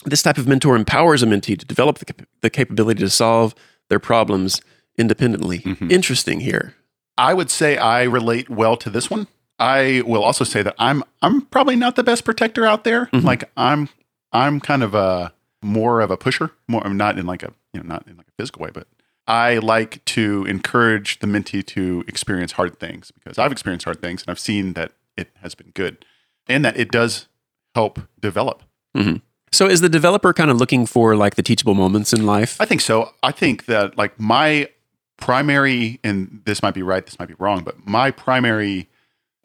[0.06, 3.56] This type of mentor empowers a mentee to develop the, the capability to solve
[3.90, 4.62] their problems
[4.98, 5.60] independently.
[5.60, 5.92] Mhm.
[5.92, 6.76] Interesting here.
[7.18, 9.28] I would say I relate well to this one.
[9.58, 13.08] I will also say that I'm I'm probably not the best protector out there.
[13.08, 13.24] Mhm.
[13.24, 13.90] Like I'm
[14.32, 16.52] I'm kind of a more of a pusher.
[16.68, 18.88] More I'm not in like a you know not in like a physical way, but
[19.28, 24.22] I like to encourage the mentee to experience hard things because I've experienced hard things
[24.22, 26.06] and I've seen that it has been good
[26.48, 27.28] and that it does
[27.76, 28.64] help develop.
[28.96, 29.18] Mm-hmm.
[29.52, 32.60] So, is the developer kind of looking for like the teachable moments in life?
[32.60, 33.14] I think so.
[33.24, 34.70] I think that like my
[35.18, 38.88] primary, and this might be right, this might be wrong, but my primary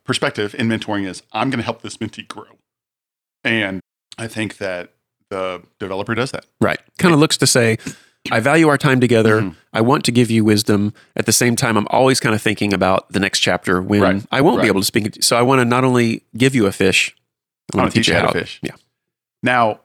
[0.04, 2.58] perspective in mentoring is I'm going to help this mentee grow.
[3.44, 3.80] And
[4.18, 4.92] I think that
[5.32, 6.44] the developer does that.
[6.60, 6.78] Right.
[6.98, 7.78] Kind of looks to say,
[8.30, 9.40] I value our time together.
[9.40, 9.56] Mhm.
[9.72, 10.92] I want to give you wisdom.
[11.16, 14.22] At the same time, I'm always kind of thinking about the next chapter when Right.
[14.30, 14.62] I won't Right.
[14.64, 15.22] be able to speak.
[15.24, 17.16] So I want to not only give you a fish,
[17.74, 18.60] I want to teach you how to fish.
[18.62, 18.76] Yeah.
[19.42, 19.80] Now,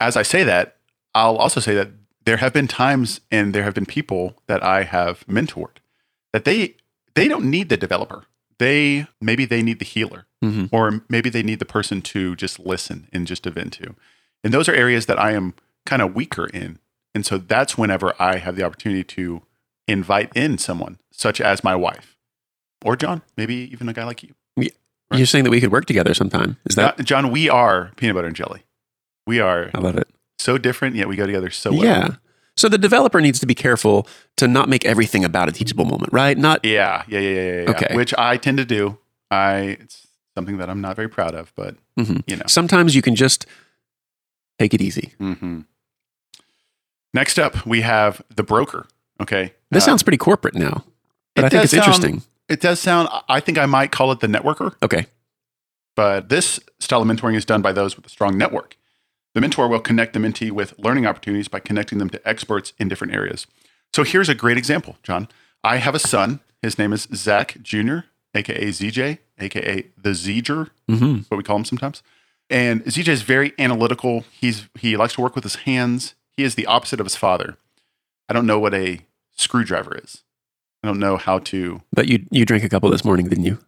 [0.00, 0.76] as I say that,
[1.14, 1.90] I'll also say that
[2.24, 5.76] there have been times and there have been people that I have mentored
[6.32, 6.74] that they
[7.14, 8.24] they don't need the developer.
[8.58, 10.26] They maybe they need the healer.
[10.44, 10.68] Mhm.
[10.70, 13.94] or maybe they need the person to just listen and just to vent to.
[14.46, 15.54] And those are areas that I am
[15.86, 16.78] kind of weaker in.
[17.16, 19.42] And so that's whenever I have the opportunity to
[19.88, 22.16] invite in someone, such as my wife
[22.84, 24.34] or John, maybe even a guy like you.
[24.56, 24.70] Right.
[25.12, 26.58] You're saying that we could work together sometime.
[26.66, 27.00] Is that?
[27.04, 28.62] John, we are peanut butter and jelly.
[29.26, 30.06] We are I love it.
[30.38, 31.82] so different, yet we go together so well.
[31.84, 32.08] Yeah.
[32.56, 34.06] So the developer needs to be careful
[34.36, 36.38] to not make everything about a teachable moment, right?
[36.38, 37.62] Not Yeah, yeah, yeah, yeah, yeah.
[37.62, 37.70] yeah.
[37.70, 37.96] Okay.
[37.96, 38.98] Which I tend to do.
[39.28, 40.06] I it's
[40.36, 42.22] something that I'm not very proud of, but Mhm.
[42.28, 42.44] you know.
[42.46, 43.44] sometimes you can just
[44.58, 45.12] take it easy.
[45.20, 45.60] Mm-hmm.
[47.14, 48.86] Next up, we have the broker.
[49.20, 49.54] Okay.
[49.70, 50.84] This Uh, sounds pretty corporate now,
[51.34, 52.22] but I think it's sound- interesting.
[52.48, 55.06] It does sound, I think I might call it the networker, Okay.
[55.96, 58.76] but this style of mentoring is done by those with a strong network.
[59.34, 62.86] The mentor will connect the mentee with learning opportunities by connecting them to experts in
[62.88, 63.46] different areas.
[63.92, 65.26] So here's a great example, John.
[65.64, 66.40] I have a son.
[66.62, 67.98] His name is Zach Jr.,
[68.34, 72.02] aka ZJ, aka the Zeger, hmm what we call him sometimes.
[72.48, 74.24] And ZJ is very analytical.
[74.30, 76.14] He's he likes to work with his hands.
[76.36, 77.56] He is the opposite of his father.
[78.28, 79.00] I don't know what a
[79.36, 80.22] screwdriver is.
[80.82, 81.82] I don't know how to.
[81.92, 83.58] But you you drank a couple this morning, didn't you?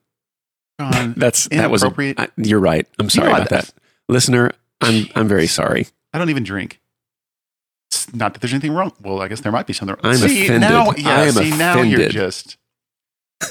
[0.80, 2.30] John, That's that was a- Inappropriate.
[2.36, 2.86] You're right.
[2.98, 3.72] I'm sorry know about that-
[4.08, 4.52] listener.
[4.80, 5.88] I'm I'm very sorry.
[6.12, 6.80] I don't even drink.
[7.90, 8.92] It's not that there's anything wrong.
[9.02, 9.96] Well, I guess there might be something.
[10.02, 10.12] wrong.
[10.14, 10.70] I'm see, offended.
[10.70, 12.56] Now, yeah, I am see, now you're just.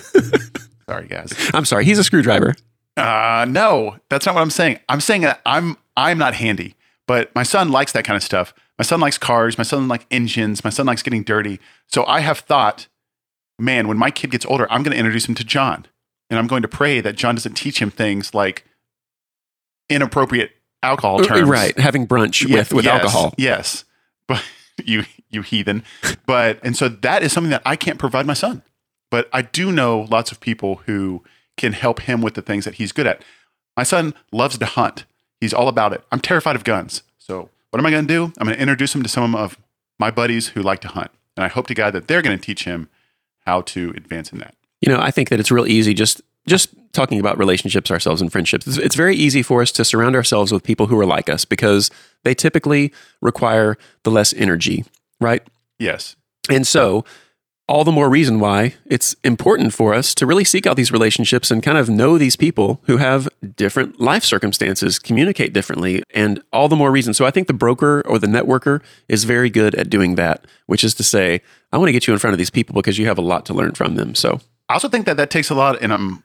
[0.90, 1.34] Sorry, guys.
[1.54, 1.84] I'm sorry.
[1.84, 2.56] He's a screwdriver.
[2.98, 4.80] Uh, no, that's not what I'm saying.
[4.90, 6.76] I'm saying that I'm I'm not handy,
[7.08, 8.54] but my son likes that kind of stuff.
[8.78, 9.58] My son likes cars.
[9.58, 10.64] My son likes engines.
[10.64, 11.60] My son likes getting dirty.
[11.88, 12.88] So I have thought,
[13.60, 15.86] man, when my kid gets older, I'm going to introduce him to John,
[16.30, 18.66] and I'm going to pray that John doesn't teach him things like
[19.90, 20.52] inappropriate
[20.84, 21.42] alcohol terms.
[21.48, 21.78] Uh, Right.
[21.78, 23.34] Having brunch Yeah, with with yes, alcohol.
[23.38, 23.86] Yes,
[24.28, 24.44] but
[24.84, 25.84] you you heathen.
[26.26, 28.64] But and so that is something that I can't provide my son.
[29.10, 31.24] But I do know lots of people who
[31.58, 33.24] can help him with the things that he's good at.
[33.76, 35.06] My son loves to hunt.
[35.42, 36.04] He's all about it.
[36.12, 37.04] I'm terrified of guns.
[37.18, 38.34] So what am I going to do?
[38.38, 39.58] I'm going to introduce him to some of
[40.00, 42.44] my buddies who like to hunt, and I hope to God that they're going to
[42.44, 42.90] teach him
[43.46, 44.56] how to advance in that.
[44.82, 48.32] You know, I think that it's real easy just just talking about relationships ourselves and
[48.32, 48.66] friendships.
[48.66, 51.44] It's, it's very easy for us to surround ourselves with people who are like us
[51.44, 51.92] because
[52.24, 54.86] they typically require the less energy,
[55.20, 55.46] right?
[55.78, 56.16] Yes.
[56.50, 57.04] And so,
[57.68, 61.52] all the more reason why it's important for us to really seek out these relationships
[61.52, 66.70] and kind of know these people who have different life circumstances, communicate differently, and all
[66.70, 67.14] the more reason.
[67.14, 70.84] So I think the broker or the networker is very good at doing that, which
[70.84, 71.42] is to say,
[71.74, 73.46] I want to get you in front of these people because you have a lot
[73.48, 74.16] to learn from them.
[74.16, 76.24] So I also think that that takes a lot, and I'm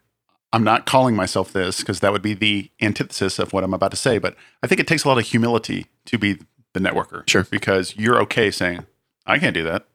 [0.53, 3.91] I'm not calling myself this because that would be the antithesis of what I'm about
[3.93, 6.39] to say, but I think it takes a lot of humility to be
[6.75, 7.29] the networker.
[7.29, 7.45] Sure.
[7.45, 8.87] Because you're okay saying,
[9.27, 9.87] I can't do that.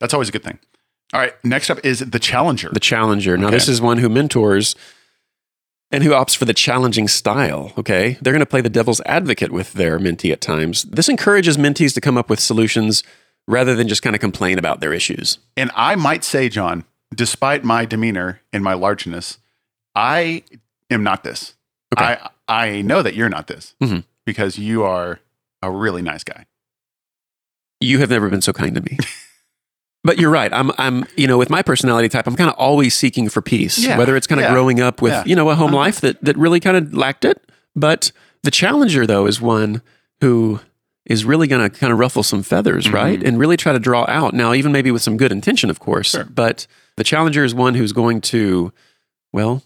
[0.00, 0.58] That's always a good thing.
[1.12, 1.32] All right.
[1.44, 2.68] Next up is the challenger.
[2.72, 3.36] the challenger.
[3.36, 3.56] Now, Okay.
[3.56, 4.74] this is one who mentors
[5.92, 7.72] and who opts for the challenging style.
[7.78, 8.18] Okay.
[8.20, 10.82] They're going to play the devil's advocate with their mentee at times.
[10.82, 13.02] This encourages mentees to come up with solutions
[13.46, 15.38] rather than just kind of complain about their issues.
[15.56, 19.38] and I might say, John, despite my demeanor and my largeness,
[19.94, 20.42] I
[20.90, 21.54] am not this.
[21.96, 22.18] Okay.
[22.20, 24.02] I I know that you're not this Mhm.
[24.24, 25.20] because you are
[25.62, 26.46] a really nice guy.
[27.80, 28.98] You have never been so kind to me.
[30.06, 30.52] But you're right.
[30.52, 33.76] I'm, I'm, you know, with my personality type, I'm kind of always seeking for peace.
[33.78, 33.98] Yeah.
[33.98, 34.52] Whether it's kind of Yeah.
[34.52, 35.24] growing up with, Yeah.
[35.26, 35.76] you know, a home Uh-huh.
[35.84, 37.42] life that that really kind of lacked it.
[37.74, 39.82] But the challenger, though, is one
[40.20, 40.60] who
[41.04, 42.92] is really going to kind of ruffle some feathers, Mhm.
[42.92, 44.32] right, and really try to draw out.
[44.34, 46.10] Now, even maybe with some good intention, of course.
[46.10, 46.24] Sure.
[46.24, 46.66] But
[46.96, 48.72] the challenger is one who's going to,
[49.32, 49.62] well,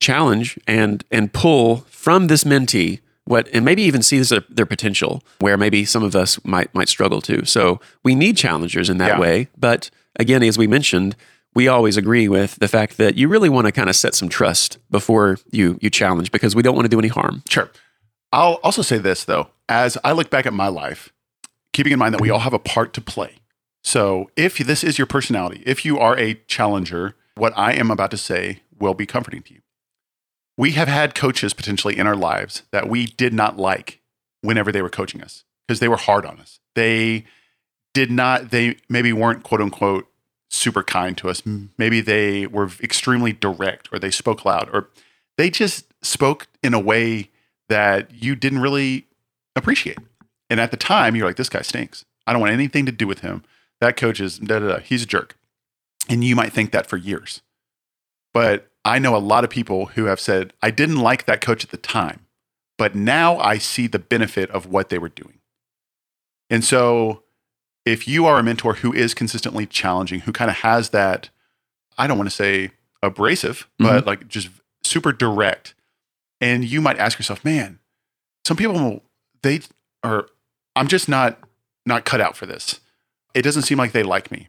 [0.00, 5.22] challenge and and pull from this mentee what and maybe even see their, their potential
[5.40, 9.14] where maybe some of us might might struggle to so we need challengers in that
[9.14, 9.18] Yeah.
[9.20, 11.16] way but again as we mentioned
[11.54, 14.28] we always agree with the fact that you really want to kind of set some
[14.28, 17.70] trust before you you challenge because we don't want to do any harm Sure.
[18.32, 21.12] I'll also say this though, as I look back at my life,
[21.72, 23.36] keeping in mind that we all have a part to play.
[23.84, 28.10] So if this is your personality, if you are a challenger, what I am about
[28.10, 29.60] to say will be comforting to you.
[30.56, 34.00] We have had coaches potentially in our lives that we did not like
[34.40, 36.60] whenever they were coaching us because they were hard on us.
[36.74, 37.24] They
[37.92, 40.06] did not, they maybe weren't quote unquote
[40.50, 41.42] super kind to us.
[41.78, 44.90] Maybe they were extremely direct or they spoke loud or
[45.36, 47.30] they just spoke in a way
[47.68, 49.06] that you didn't really
[49.56, 49.98] appreciate.
[50.50, 52.04] And at the time, you're like, this guy stinks.
[52.26, 53.42] I don't want anything to do with him.
[53.80, 54.78] That coach is, da, da, da.
[54.78, 55.36] he's a jerk.
[56.08, 57.42] And you might think that for years.
[58.32, 61.64] But I know a lot of people who have said, I didn't like that coach
[61.64, 62.26] at the time,
[62.76, 65.40] but now I see the benefit of what they were doing.
[66.50, 67.22] And so
[67.84, 71.30] if you are a mentor who is consistently challenging, who kind of has that,
[71.96, 74.06] I don't want to say abrasive, but mm-hmm.
[74.06, 74.48] like just
[74.82, 75.74] super direct,
[76.40, 77.78] and you might ask yourself, man,
[78.44, 79.02] some people
[79.42, 79.60] they
[80.02, 80.26] are
[80.76, 81.38] I'm just not
[81.86, 82.80] not cut out for this.
[83.34, 84.48] It doesn't seem like they like me.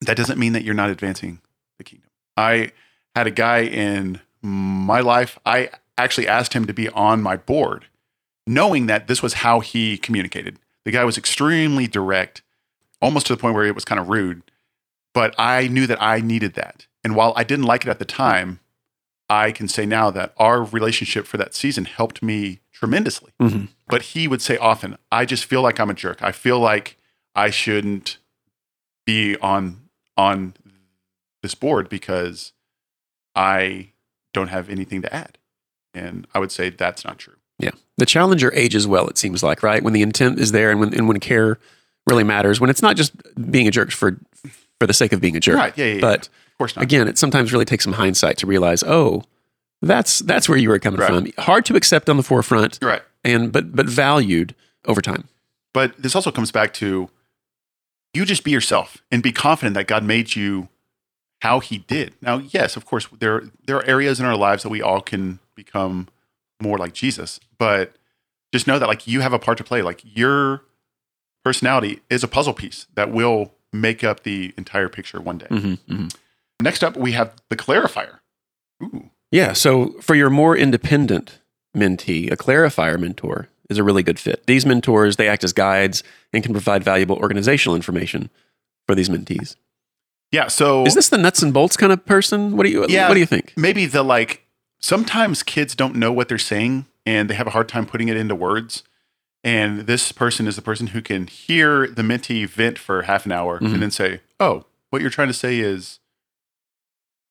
[0.00, 1.40] That doesn't mean that you're not advancing
[1.78, 2.10] the kingdom.
[2.36, 2.72] I
[3.14, 5.38] had a guy in my life.
[5.46, 7.86] I actually asked him to be on my board,
[8.46, 10.58] knowing that this was how he communicated.
[10.84, 12.42] The guy was extremely direct,
[13.00, 14.42] almost to the point where it was kind of rude.
[15.14, 16.86] But I knew that I needed that.
[17.04, 18.60] And while I didn't like it at the time,
[19.30, 23.32] I can say now that our relationship for that season helped me tremendously.
[23.40, 23.68] Mhm.
[23.86, 26.22] But he would say often, I just feel like I'm a jerk.
[26.22, 26.98] I feel like
[27.34, 28.18] I shouldn't
[29.06, 30.54] be on on
[31.42, 32.52] this board because
[33.34, 33.90] I
[34.32, 35.38] don't have anything to add.
[35.92, 37.34] And I would say that's not true.
[37.58, 37.70] Yeah.
[37.98, 39.82] The challenger ages well, it seems like, right?
[39.82, 41.58] When the intent is there and when, and when care
[42.08, 43.12] really matters, when it's not just
[43.50, 44.18] being a jerk for,
[44.80, 45.56] for the sake of being a jerk.
[45.56, 45.76] Right.
[45.78, 45.84] Yeah.
[45.86, 46.00] yeah, yeah.
[46.00, 46.82] But of course not.
[46.82, 49.22] again, it sometimes really takes some hindsight to realize, oh,
[49.82, 51.08] that's that's where you were coming Right.
[51.34, 51.44] from.
[51.44, 53.02] Hard to accept on the forefront, right.
[53.22, 54.54] and but but valued
[54.86, 55.28] over time.
[55.74, 57.10] But this also comes back to
[58.14, 60.68] you just be yourself and be confident that God made you
[61.40, 62.14] how he did.
[62.20, 65.38] Now, yes, of course, there there are areas in our lives that we all can
[65.54, 66.08] become
[66.60, 67.94] more like Jesus, but
[68.52, 69.82] just know that like you have a part to play.
[69.82, 70.62] Like your
[71.44, 75.46] personality is a puzzle piece that will make up the entire picture one day.
[75.46, 76.06] Mm-hmm,
[76.62, 78.20] Next up, we have the clarifier.
[78.82, 79.10] Ooh.
[79.30, 79.52] Yeah.
[79.52, 81.40] So for your more independent
[81.76, 84.46] mentee, a clarifier mentor is a really good fit.
[84.46, 88.30] These mentors they act as guides and can provide valuable organizational information
[88.86, 89.56] for these mentees.
[90.34, 90.48] Yeah.
[90.48, 92.56] So Is this the nuts and bolts kind of person?
[92.56, 93.08] What do you Yeah.
[93.08, 93.52] What do you think?
[93.56, 94.42] maybe the like
[94.80, 98.16] sometimes kids don't know what they're saying and they have a hard time putting it
[98.16, 98.82] into words
[99.42, 103.32] and this person is the person who can hear the mentee vent for half an
[103.32, 103.72] hour Mhm.
[103.74, 106.00] and then say oh what you're trying to say is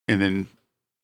[0.07, 0.47] and then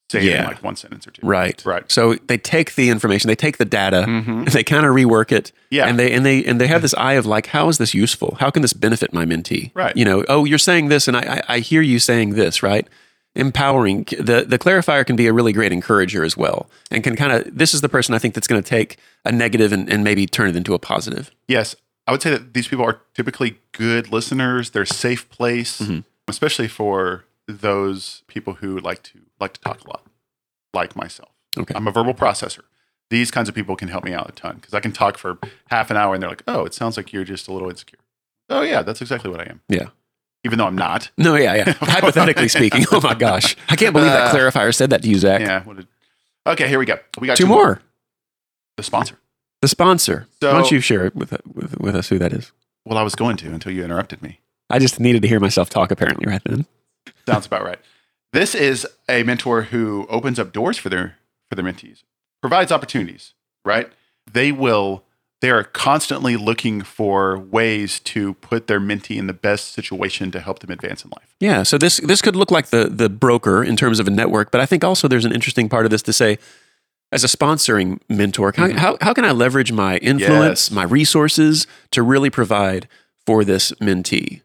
[0.09, 0.41] say it Yeah.
[0.41, 1.61] in like one sentence or two Right.
[1.65, 4.29] right So they take the information, they take the data, mm-hmm.
[4.31, 6.93] and they kind of rework it, yeah and they and they and they have this
[6.95, 8.35] eye of like, how is this useful?
[8.39, 9.71] How can this benefit my mentee?
[9.73, 9.95] Right.
[9.95, 12.87] You know, oh, you're saying this, and I I, I hear you saying this, right?
[13.35, 17.31] Empowering the the clarifier can be a really great encourager as well, and can kind
[17.31, 20.03] of this is the person I think that's going to take a negative and, and
[20.03, 21.29] maybe turn it into a positive.
[21.47, 21.75] yes
[22.07, 24.71] I would say that these people are typically good listeners.
[24.71, 26.05] They're safe place, Mhm.
[26.27, 30.05] especially for those people who like to like to talk a lot,
[30.73, 31.29] like myself.
[31.57, 31.73] Okay.
[31.75, 32.61] I'm a verbal processor.
[33.09, 35.39] These kinds of people can help me out a ton because I can talk for
[35.71, 37.99] half an hour and they're like, "Oh, it sounds like you're just a little insecure."
[38.49, 39.61] Oh yeah, that's exactly what I am.
[39.67, 39.87] Yeah.
[40.45, 41.09] Even though I'm not.
[41.17, 41.73] No, yeah, yeah.
[41.81, 42.85] Hypothetically speaking.
[42.91, 43.55] Oh my gosh.
[43.67, 45.41] I can't believe that Uh, clarifier said that to you, Zach.
[45.41, 45.63] Yeah.
[45.63, 45.87] what did-
[46.47, 46.97] okay, here we go.
[47.19, 47.81] We got Two more.
[48.77, 49.19] The sponsor.
[49.61, 50.27] The sponsor.
[50.41, 52.53] So- Why don't you share it with, with, with us who that is?
[52.85, 54.39] Well, I was going to until you interrupted me.
[54.69, 56.65] I just needed to hear myself talk apparently right then.
[57.27, 57.79] Sounds about right.
[58.33, 61.17] This is a mentor who opens up doors for their
[61.49, 62.03] for their mentees,
[62.41, 63.33] provides opportunities,
[63.65, 63.91] right?
[64.31, 65.03] They will
[65.41, 70.39] they are constantly looking for ways to put their mentee in the best situation to
[70.39, 71.33] help them advance in life.
[71.39, 74.51] Yeah, so this this could look like the the broker in terms of a network,
[74.51, 76.37] but I think also there's an interesting part of this to say,
[77.11, 78.77] as a sponsoring mentor, how, mm-hmm.
[78.77, 80.71] how, how can I leverage my influence, Yes.
[80.71, 82.87] my resources to really provide
[83.25, 84.41] for this mentee?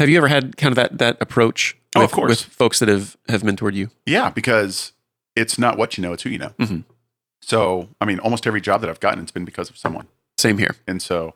[0.00, 2.28] Have you ever had kind of that that approach Oh, with, of course.
[2.46, 3.90] with folks that have have mentored you?
[4.06, 4.92] Yeah, because
[5.36, 6.54] it's not what you know, it's who you know.
[6.58, 6.84] Mhm.
[7.42, 10.06] So, I mean, almost every job that I've gotten, it's been because of someone.
[10.38, 10.74] Same here.
[10.86, 11.34] And so,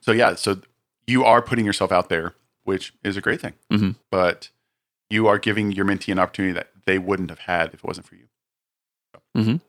[0.00, 0.60] so yeah, so
[1.06, 3.54] you are putting yourself out there, which is a great thing.
[3.70, 3.96] Mhm.
[4.10, 4.50] But
[5.10, 8.06] you are giving your mentee an opportunity that they wouldn't have had if it wasn't
[8.06, 8.28] for you.
[9.36, 9.60] Mhm.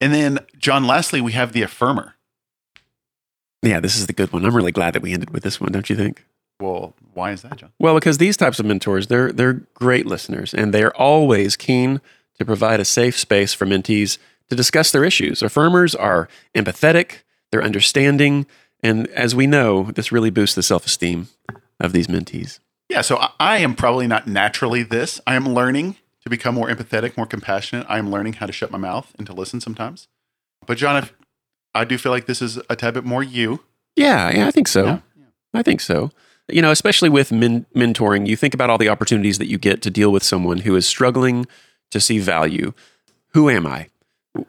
[0.00, 2.12] And then, John, lastly, we have the affirmer.
[3.62, 4.44] Yeah, this is the good one.
[4.44, 6.24] I'm really glad that we ended with this one, don't you think?
[6.60, 7.72] Well, why is that, John?
[7.78, 12.00] Well, because these types of mentors, they're they're great listeners and they're always keen
[12.38, 15.40] to provide a safe space for mentees to discuss their issues.
[15.40, 18.46] Affirmers are empathetic, they're understanding,
[18.82, 21.28] and as we know, this really boosts the self-esteem
[21.80, 22.60] of these mentees.
[22.90, 25.20] Yeah, so I, am probably not naturally this.
[25.26, 27.86] I am learning to become more empathetic, more compassionate.
[27.88, 30.06] I am learning how to shut my mouth and to listen sometimes.
[30.66, 31.12] But, John, if,
[31.74, 33.60] I do feel like this is a tad bit more you.
[33.96, 34.84] Yeah, yeah, I think so.
[34.84, 34.98] Yeah.
[35.54, 36.10] I think so.
[36.48, 39.80] You know, especially with men- mentoring, you think about all the opportunities that you get
[39.82, 41.46] to deal with someone who is struggling
[41.90, 42.72] to see value.
[43.32, 43.88] Who am I?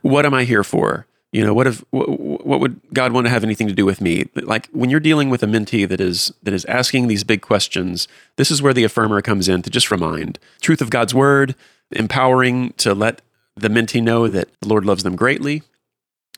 [0.02, 1.08] What am I here for?
[1.32, 2.08] You know, what if what,
[2.46, 4.30] what would God want to have anything to do with me?
[4.36, 8.08] Like when you're dealing with a mentee that is that is asking these big questions,
[8.38, 11.54] this is where the affirmer comes in to just remind truth of God's word,
[11.92, 13.22] empowering to let
[13.56, 15.64] the mentee know that the Lord loves them greatly,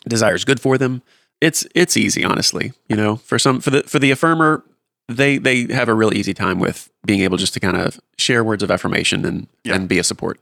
[0.08, 1.04] desires good for them.
[1.41, 2.74] It's it's easy, honestly.
[2.89, 4.63] You know, for some for the for the affirmer,
[5.08, 8.43] they they have a real easy time with being able just to kind of share
[8.43, 9.76] words of affirmation and Yeah.
[9.76, 10.39] and be a support.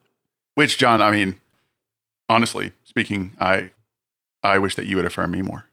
[0.55, 1.35] Which, John, I mean,
[2.29, 3.71] honestly speaking, I
[4.43, 5.65] I wish that you would affirm me more.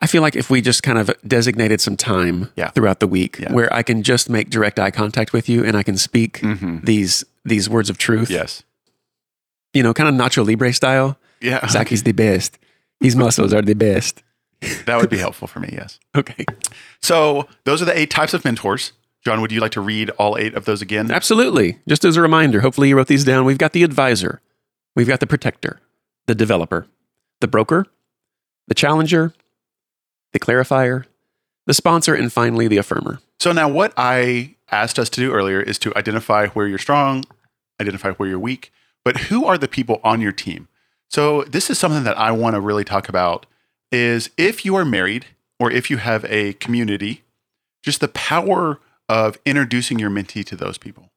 [0.00, 2.70] I feel like if we just kind of designated some time Yeah.
[2.70, 3.52] throughout the week Yeah.
[3.52, 6.78] where I can just make direct eye contact with you and I can speak Mm-hmm.
[6.84, 8.62] these these words of truth, Yes.
[9.74, 11.16] you know, kind of Nacho Libre style.
[11.40, 11.66] Yeah.
[11.68, 12.58] Zach is the best.
[13.00, 14.22] His muscles are the best.
[14.86, 15.70] That would be helpful for me.
[15.72, 15.98] Yes.
[16.14, 16.44] Okay,
[17.02, 18.92] So those are the eight types of mentors.
[19.24, 21.10] John, would you like to read all eight of those again?
[21.10, 21.78] absolutely.
[21.88, 23.44] Just as a reminder, hopefully you wrote these down.
[23.44, 24.40] We've got the advisor,
[24.96, 25.80] we've got the protector,
[26.26, 26.86] the developer,
[27.40, 27.86] the broker,
[28.68, 29.32] the challenger,
[30.32, 31.04] the clarifier,
[31.66, 33.18] the sponsor, and finally the affirmer.
[33.38, 37.24] So now what I asked us to do earlier is to identify where you're strong,
[37.80, 38.72] identify where you're weak,
[39.04, 40.68] but who are the people on your team?
[41.08, 43.46] So this is something that I want to really talk about
[43.92, 45.26] is if you are married
[45.60, 47.22] or if you have a community,
[47.82, 51.10] just the power of introducing your mentee to those people.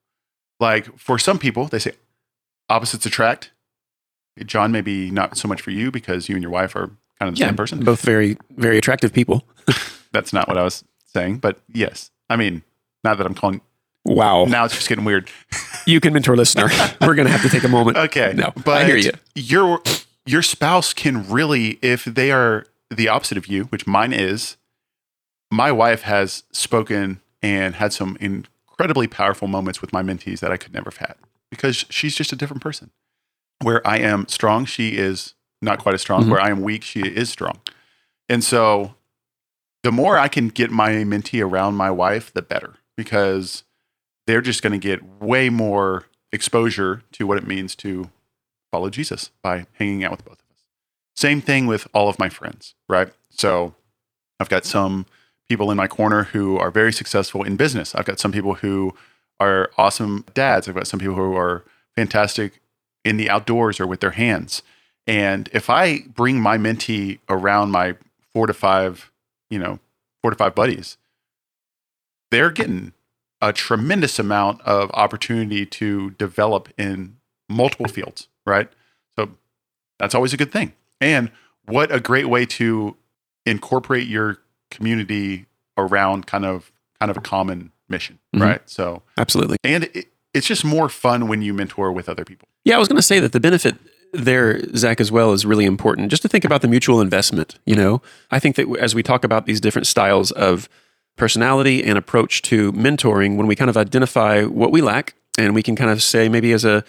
[0.60, 1.94] Like for some people, they say
[2.70, 3.52] opposites attract.
[4.46, 6.88] John, maybe not so much for you because you and your wife are
[7.20, 7.84] kind of the same person.
[7.84, 9.46] Both very, very attractive people.
[10.12, 10.84] That's not what I was
[11.14, 12.12] saying, but yes.
[12.30, 12.62] I mean,
[13.04, 13.62] not that I'm calling
[14.04, 14.46] Wow.
[14.46, 15.32] now it's just getting weird.
[15.88, 16.68] You can mentor listener.
[17.02, 17.98] We're going to have to take a moment.
[17.98, 18.34] Okay.
[18.36, 19.12] No, but I hear you.
[19.34, 19.82] Your
[20.26, 24.58] your spouse can really, if they are the opposite of you, which mine is,
[25.52, 30.58] my wife has spoken and had some incredibly powerful moments with my mentees that I
[30.58, 31.16] could never have had
[31.52, 32.90] because she's just a different person.
[33.62, 36.24] Where I am strong, she is not quite as strong.
[36.26, 36.30] Mhm.
[36.30, 37.60] Where I am weak, she is strong.
[38.28, 38.96] And so
[39.84, 43.64] the more I can get my mentee around my wife, the better because
[44.26, 48.10] they're just going to get way more exposure to what it means to
[48.76, 50.64] follow Jesus by hanging out with both of us.
[51.16, 53.08] Same thing with all of my friends, right?
[53.30, 53.74] So
[54.38, 55.06] I've got some
[55.48, 57.96] people in my corner who are very successful in business.
[57.96, 58.94] I've got some people who
[59.40, 60.68] are awesome dads.
[60.68, 61.64] I've got some people who are
[61.96, 62.60] fantastic
[63.06, 64.62] in the outdoors or with their hands.
[65.08, 67.96] And if I bring my mentee around my
[68.34, 69.10] four to five,
[69.50, 69.80] you know,
[70.22, 70.98] four to five buddies,
[72.30, 72.92] they're getting
[73.42, 77.16] a tremendous amount of opportunity to develop in
[77.48, 78.70] multiple fields, right?
[79.18, 79.30] So
[80.00, 80.74] that's always a good thing.
[81.02, 81.32] And
[81.66, 82.96] what a great way to
[83.46, 84.40] incorporate your
[84.72, 85.46] community
[85.78, 88.42] around kind of kind of a common mission, Mhm.
[88.42, 88.62] right?
[88.70, 89.58] So, Absolutely.
[89.64, 92.48] and it, it's just more fun when you mentor with other people.
[92.64, 93.76] Yeah, I was going to say that the benefit
[94.14, 96.10] there, Zach, as well, is really important.
[96.10, 97.60] Just to think about the mutual investment.
[97.66, 100.70] You know, I think that as we talk about these different styles of
[101.18, 105.62] personality and approach to mentoring, when we kind of identify what we lack, and we
[105.62, 106.84] can kind of say maybe as a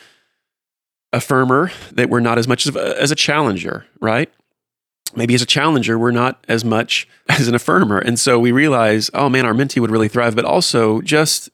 [1.16, 4.30] affirmer that we're not as much of a, as a challenger, right?
[5.14, 8.02] Maybe as a challenger, we're not as much as an affirmer.
[8.04, 11.50] And so we realize, oh man, our mentee would really thrive, but also just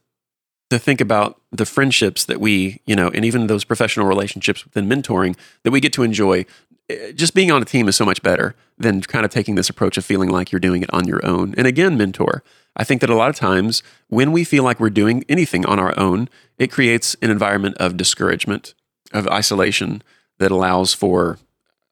[0.70, 4.88] to think about the friendships that we, you know, and even those professional relationships within
[4.88, 6.46] mentoring that we get to enjoy.
[6.88, 9.68] Eh, Just being on a team is so much better than kind of taking this
[9.68, 11.54] approach of feeling like you're doing it on your own.
[11.58, 12.42] And again, mentor,
[12.74, 15.78] I think that a lot of times when we feel like we're doing anything on
[15.78, 18.72] our own, it creates an environment of discouragement,
[19.12, 20.02] of isolation
[20.38, 21.38] that allows for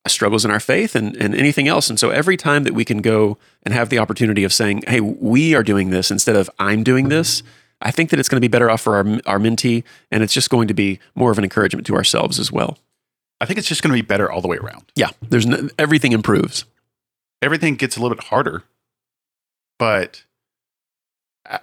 [0.04, 1.90] uh, struggles in our faith and, and anything else.
[1.90, 5.00] And so every time that we can go and have the opportunity of saying, hey,
[5.00, 7.42] we are doing this instead of I'm doing this,
[7.82, 9.84] I think that it's going to be better off for our, our mentee.
[10.10, 12.78] And it's just going to be more of an encouragement to ourselves as well.
[13.40, 14.84] I think it's just going to be better all the way around.
[14.96, 15.10] Yeah.
[15.28, 16.64] There's no, everything improves.
[17.42, 18.64] Everything gets a little bit harder,
[19.78, 20.24] but
[21.48, 21.58] uh,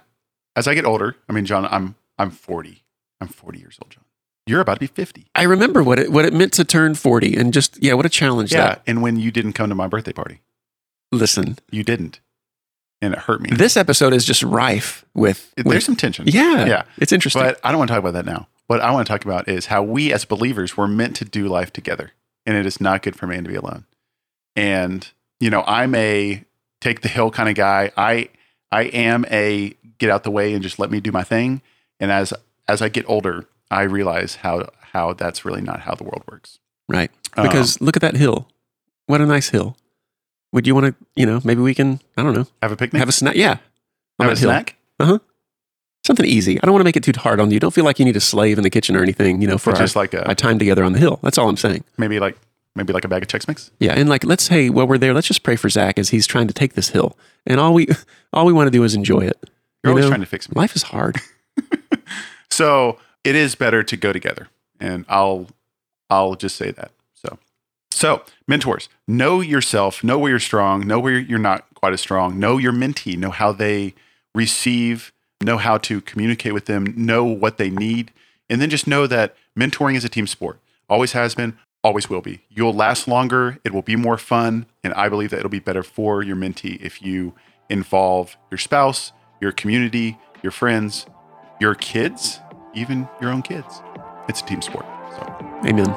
[0.56, 2.82] as I get older, I mean, John, I'm I'm 40.
[3.20, 4.04] I'm 40 years old, John.
[4.48, 5.26] You're about to be 50.
[5.34, 8.08] I remember what it, what it meant to turn 40 and just, yeah, what a
[8.08, 8.82] challenge Yeah, that.
[8.86, 10.40] and when you didn't come to my birthday party,
[11.12, 12.20] Listen, you didn't,
[13.00, 13.50] and it hurt me.
[13.50, 16.26] this episode is just rife with, There's with some tension.
[16.28, 16.82] yeah, Yeah.
[16.98, 17.42] it's interesting.
[17.42, 18.48] But I don't want to talk about that now.
[18.66, 21.46] What I want to talk about is how we as believers were meant to do
[21.48, 22.12] life together.
[22.44, 23.84] And it is not good for man to be alone.
[24.56, 25.08] And,
[25.40, 26.44] you know, I'm a
[26.80, 27.90] take the hill kind of guy.
[27.96, 28.28] I
[28.70, 31.62] I am a get out the way and just let me do my thing.
[32.00, 32.32] And as
[32.66, 36.58] as I get older, I realize how how that's really not how the world works.
[36.88, 37.10] right.
[37.36, 38.48] Um, Because look at that hill.
[39.06, 39.76] What a nice hill.
[40.52, 42.98] Would you want to, you know, maybe we can, I don't know, have a picnic,
[43.00, 43.34] have a snack?
[43.36, 43.58] Yeah.
[44.18, 44.36] have a hill.
[44.36, 45.18] snack, Uh huh.
[46.06, 46.56] Something easy.
[46.62, 47.60] I don't want to make it too hard on you.
[47.60, 49.70] Don't feel like you need a slave in the kitchen or anything, you know, for
[49.70, 51.18] or our, just like a our time together on the hill.
[51.22, 51.84] That's all I'm saying.
[51.98, 52.38] maybe like
[52.74, 53.70] maybe like a bag of Chex Mix.
[53.78, 53.92] Yeah.
[53.94, 56.46] And like, let's say while we're there, let's just pray for Zach as he's trying
[56.48, 57.18] to take this hill.
[57.46, 57.88] And all we,
[58.32, 59.36] all we want to do is enjoy it.
[59.42, 59.50] You're
[59.84, 60.08] You always know?
[60.10, 60.54] trying to fix me.
[60.56, 61.16] Life is hard.
[62.50, 64.48] So it is better to go together,
[64.80, 65.48] and I'll
[66.10, 66.92] I'll just say that.
[67.14, 67.38] So
[67.90, 72.38] so mentors, know yourself, know where you're strong, know where you're not quite as strong,
[72.38, 73.94] know your mentee, know how they
[74.34, 75.12] receive,
[75.42, 78.12] know how to communicate with them, know what they need,
[78.48, 80.58] and then just know that mentoring is a team sport.
[80.88, 82.40] Always has been, always will be.
[82.48, 85.82] You'll last longer, it will be more fun, and I believe that it'll be better
[85.82, 87.34] for your mentee if you
[87.68, 91.06] involve your spouse, your community, your friends,
[91.60, 92.40] your kids,
[92.74, 93.82] even your own kids.
[94.28, 94.86] It's a team sport.
[95.10, 95.22] So
[95.64, 95.88] Amen.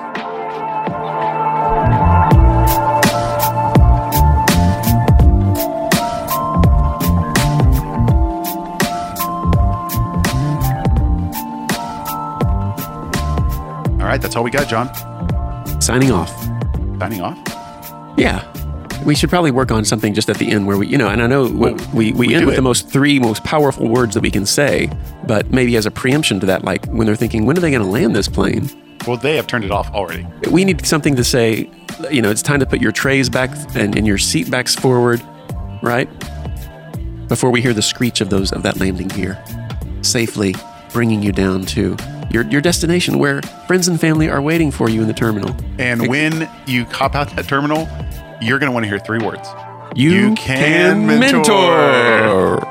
[13.99, 14.89] all right, that's all we got, John.
[15.81, 16.31] Signing off.
[16.99, 17.37] Signing off.
[18.17, 18.50] Yeah.
[19.05, 21.21] We should probably work on something just at the end where we, you know, and
[21.23, 22.57] I know we, we, we, we end with it.
[22.57, 24.91] the most three most powerful words that we can say,
[25.25, 27.83] but maybe as a preemption to that, like when they're thinking, when are they going
[27.83, 28.69] to land this plane?
[29.07, 30.27] Well, they have turned it off already.
[30.51, 31.69] We need something to say,
[32.11, 35.21] you know, it's time to put your trays back and, and your seat backs forward,
[35.81, 36.07] right?
[37.27, 39.43] Before we hear the screech of those of that landing gear,
[40.03, 40.53] safely
[40.93, 41.97] bringing you down to
[42.29, 45.55] your, your destination where friends and family are waiting for you in the terminal.
[45.79, 47.87] And when you hop out that terminal,
[48.41, 49.47] you're going to want to hear three words.
[49.95, 51.41] You, You can mentor.
[51.41, 52.70] mentor.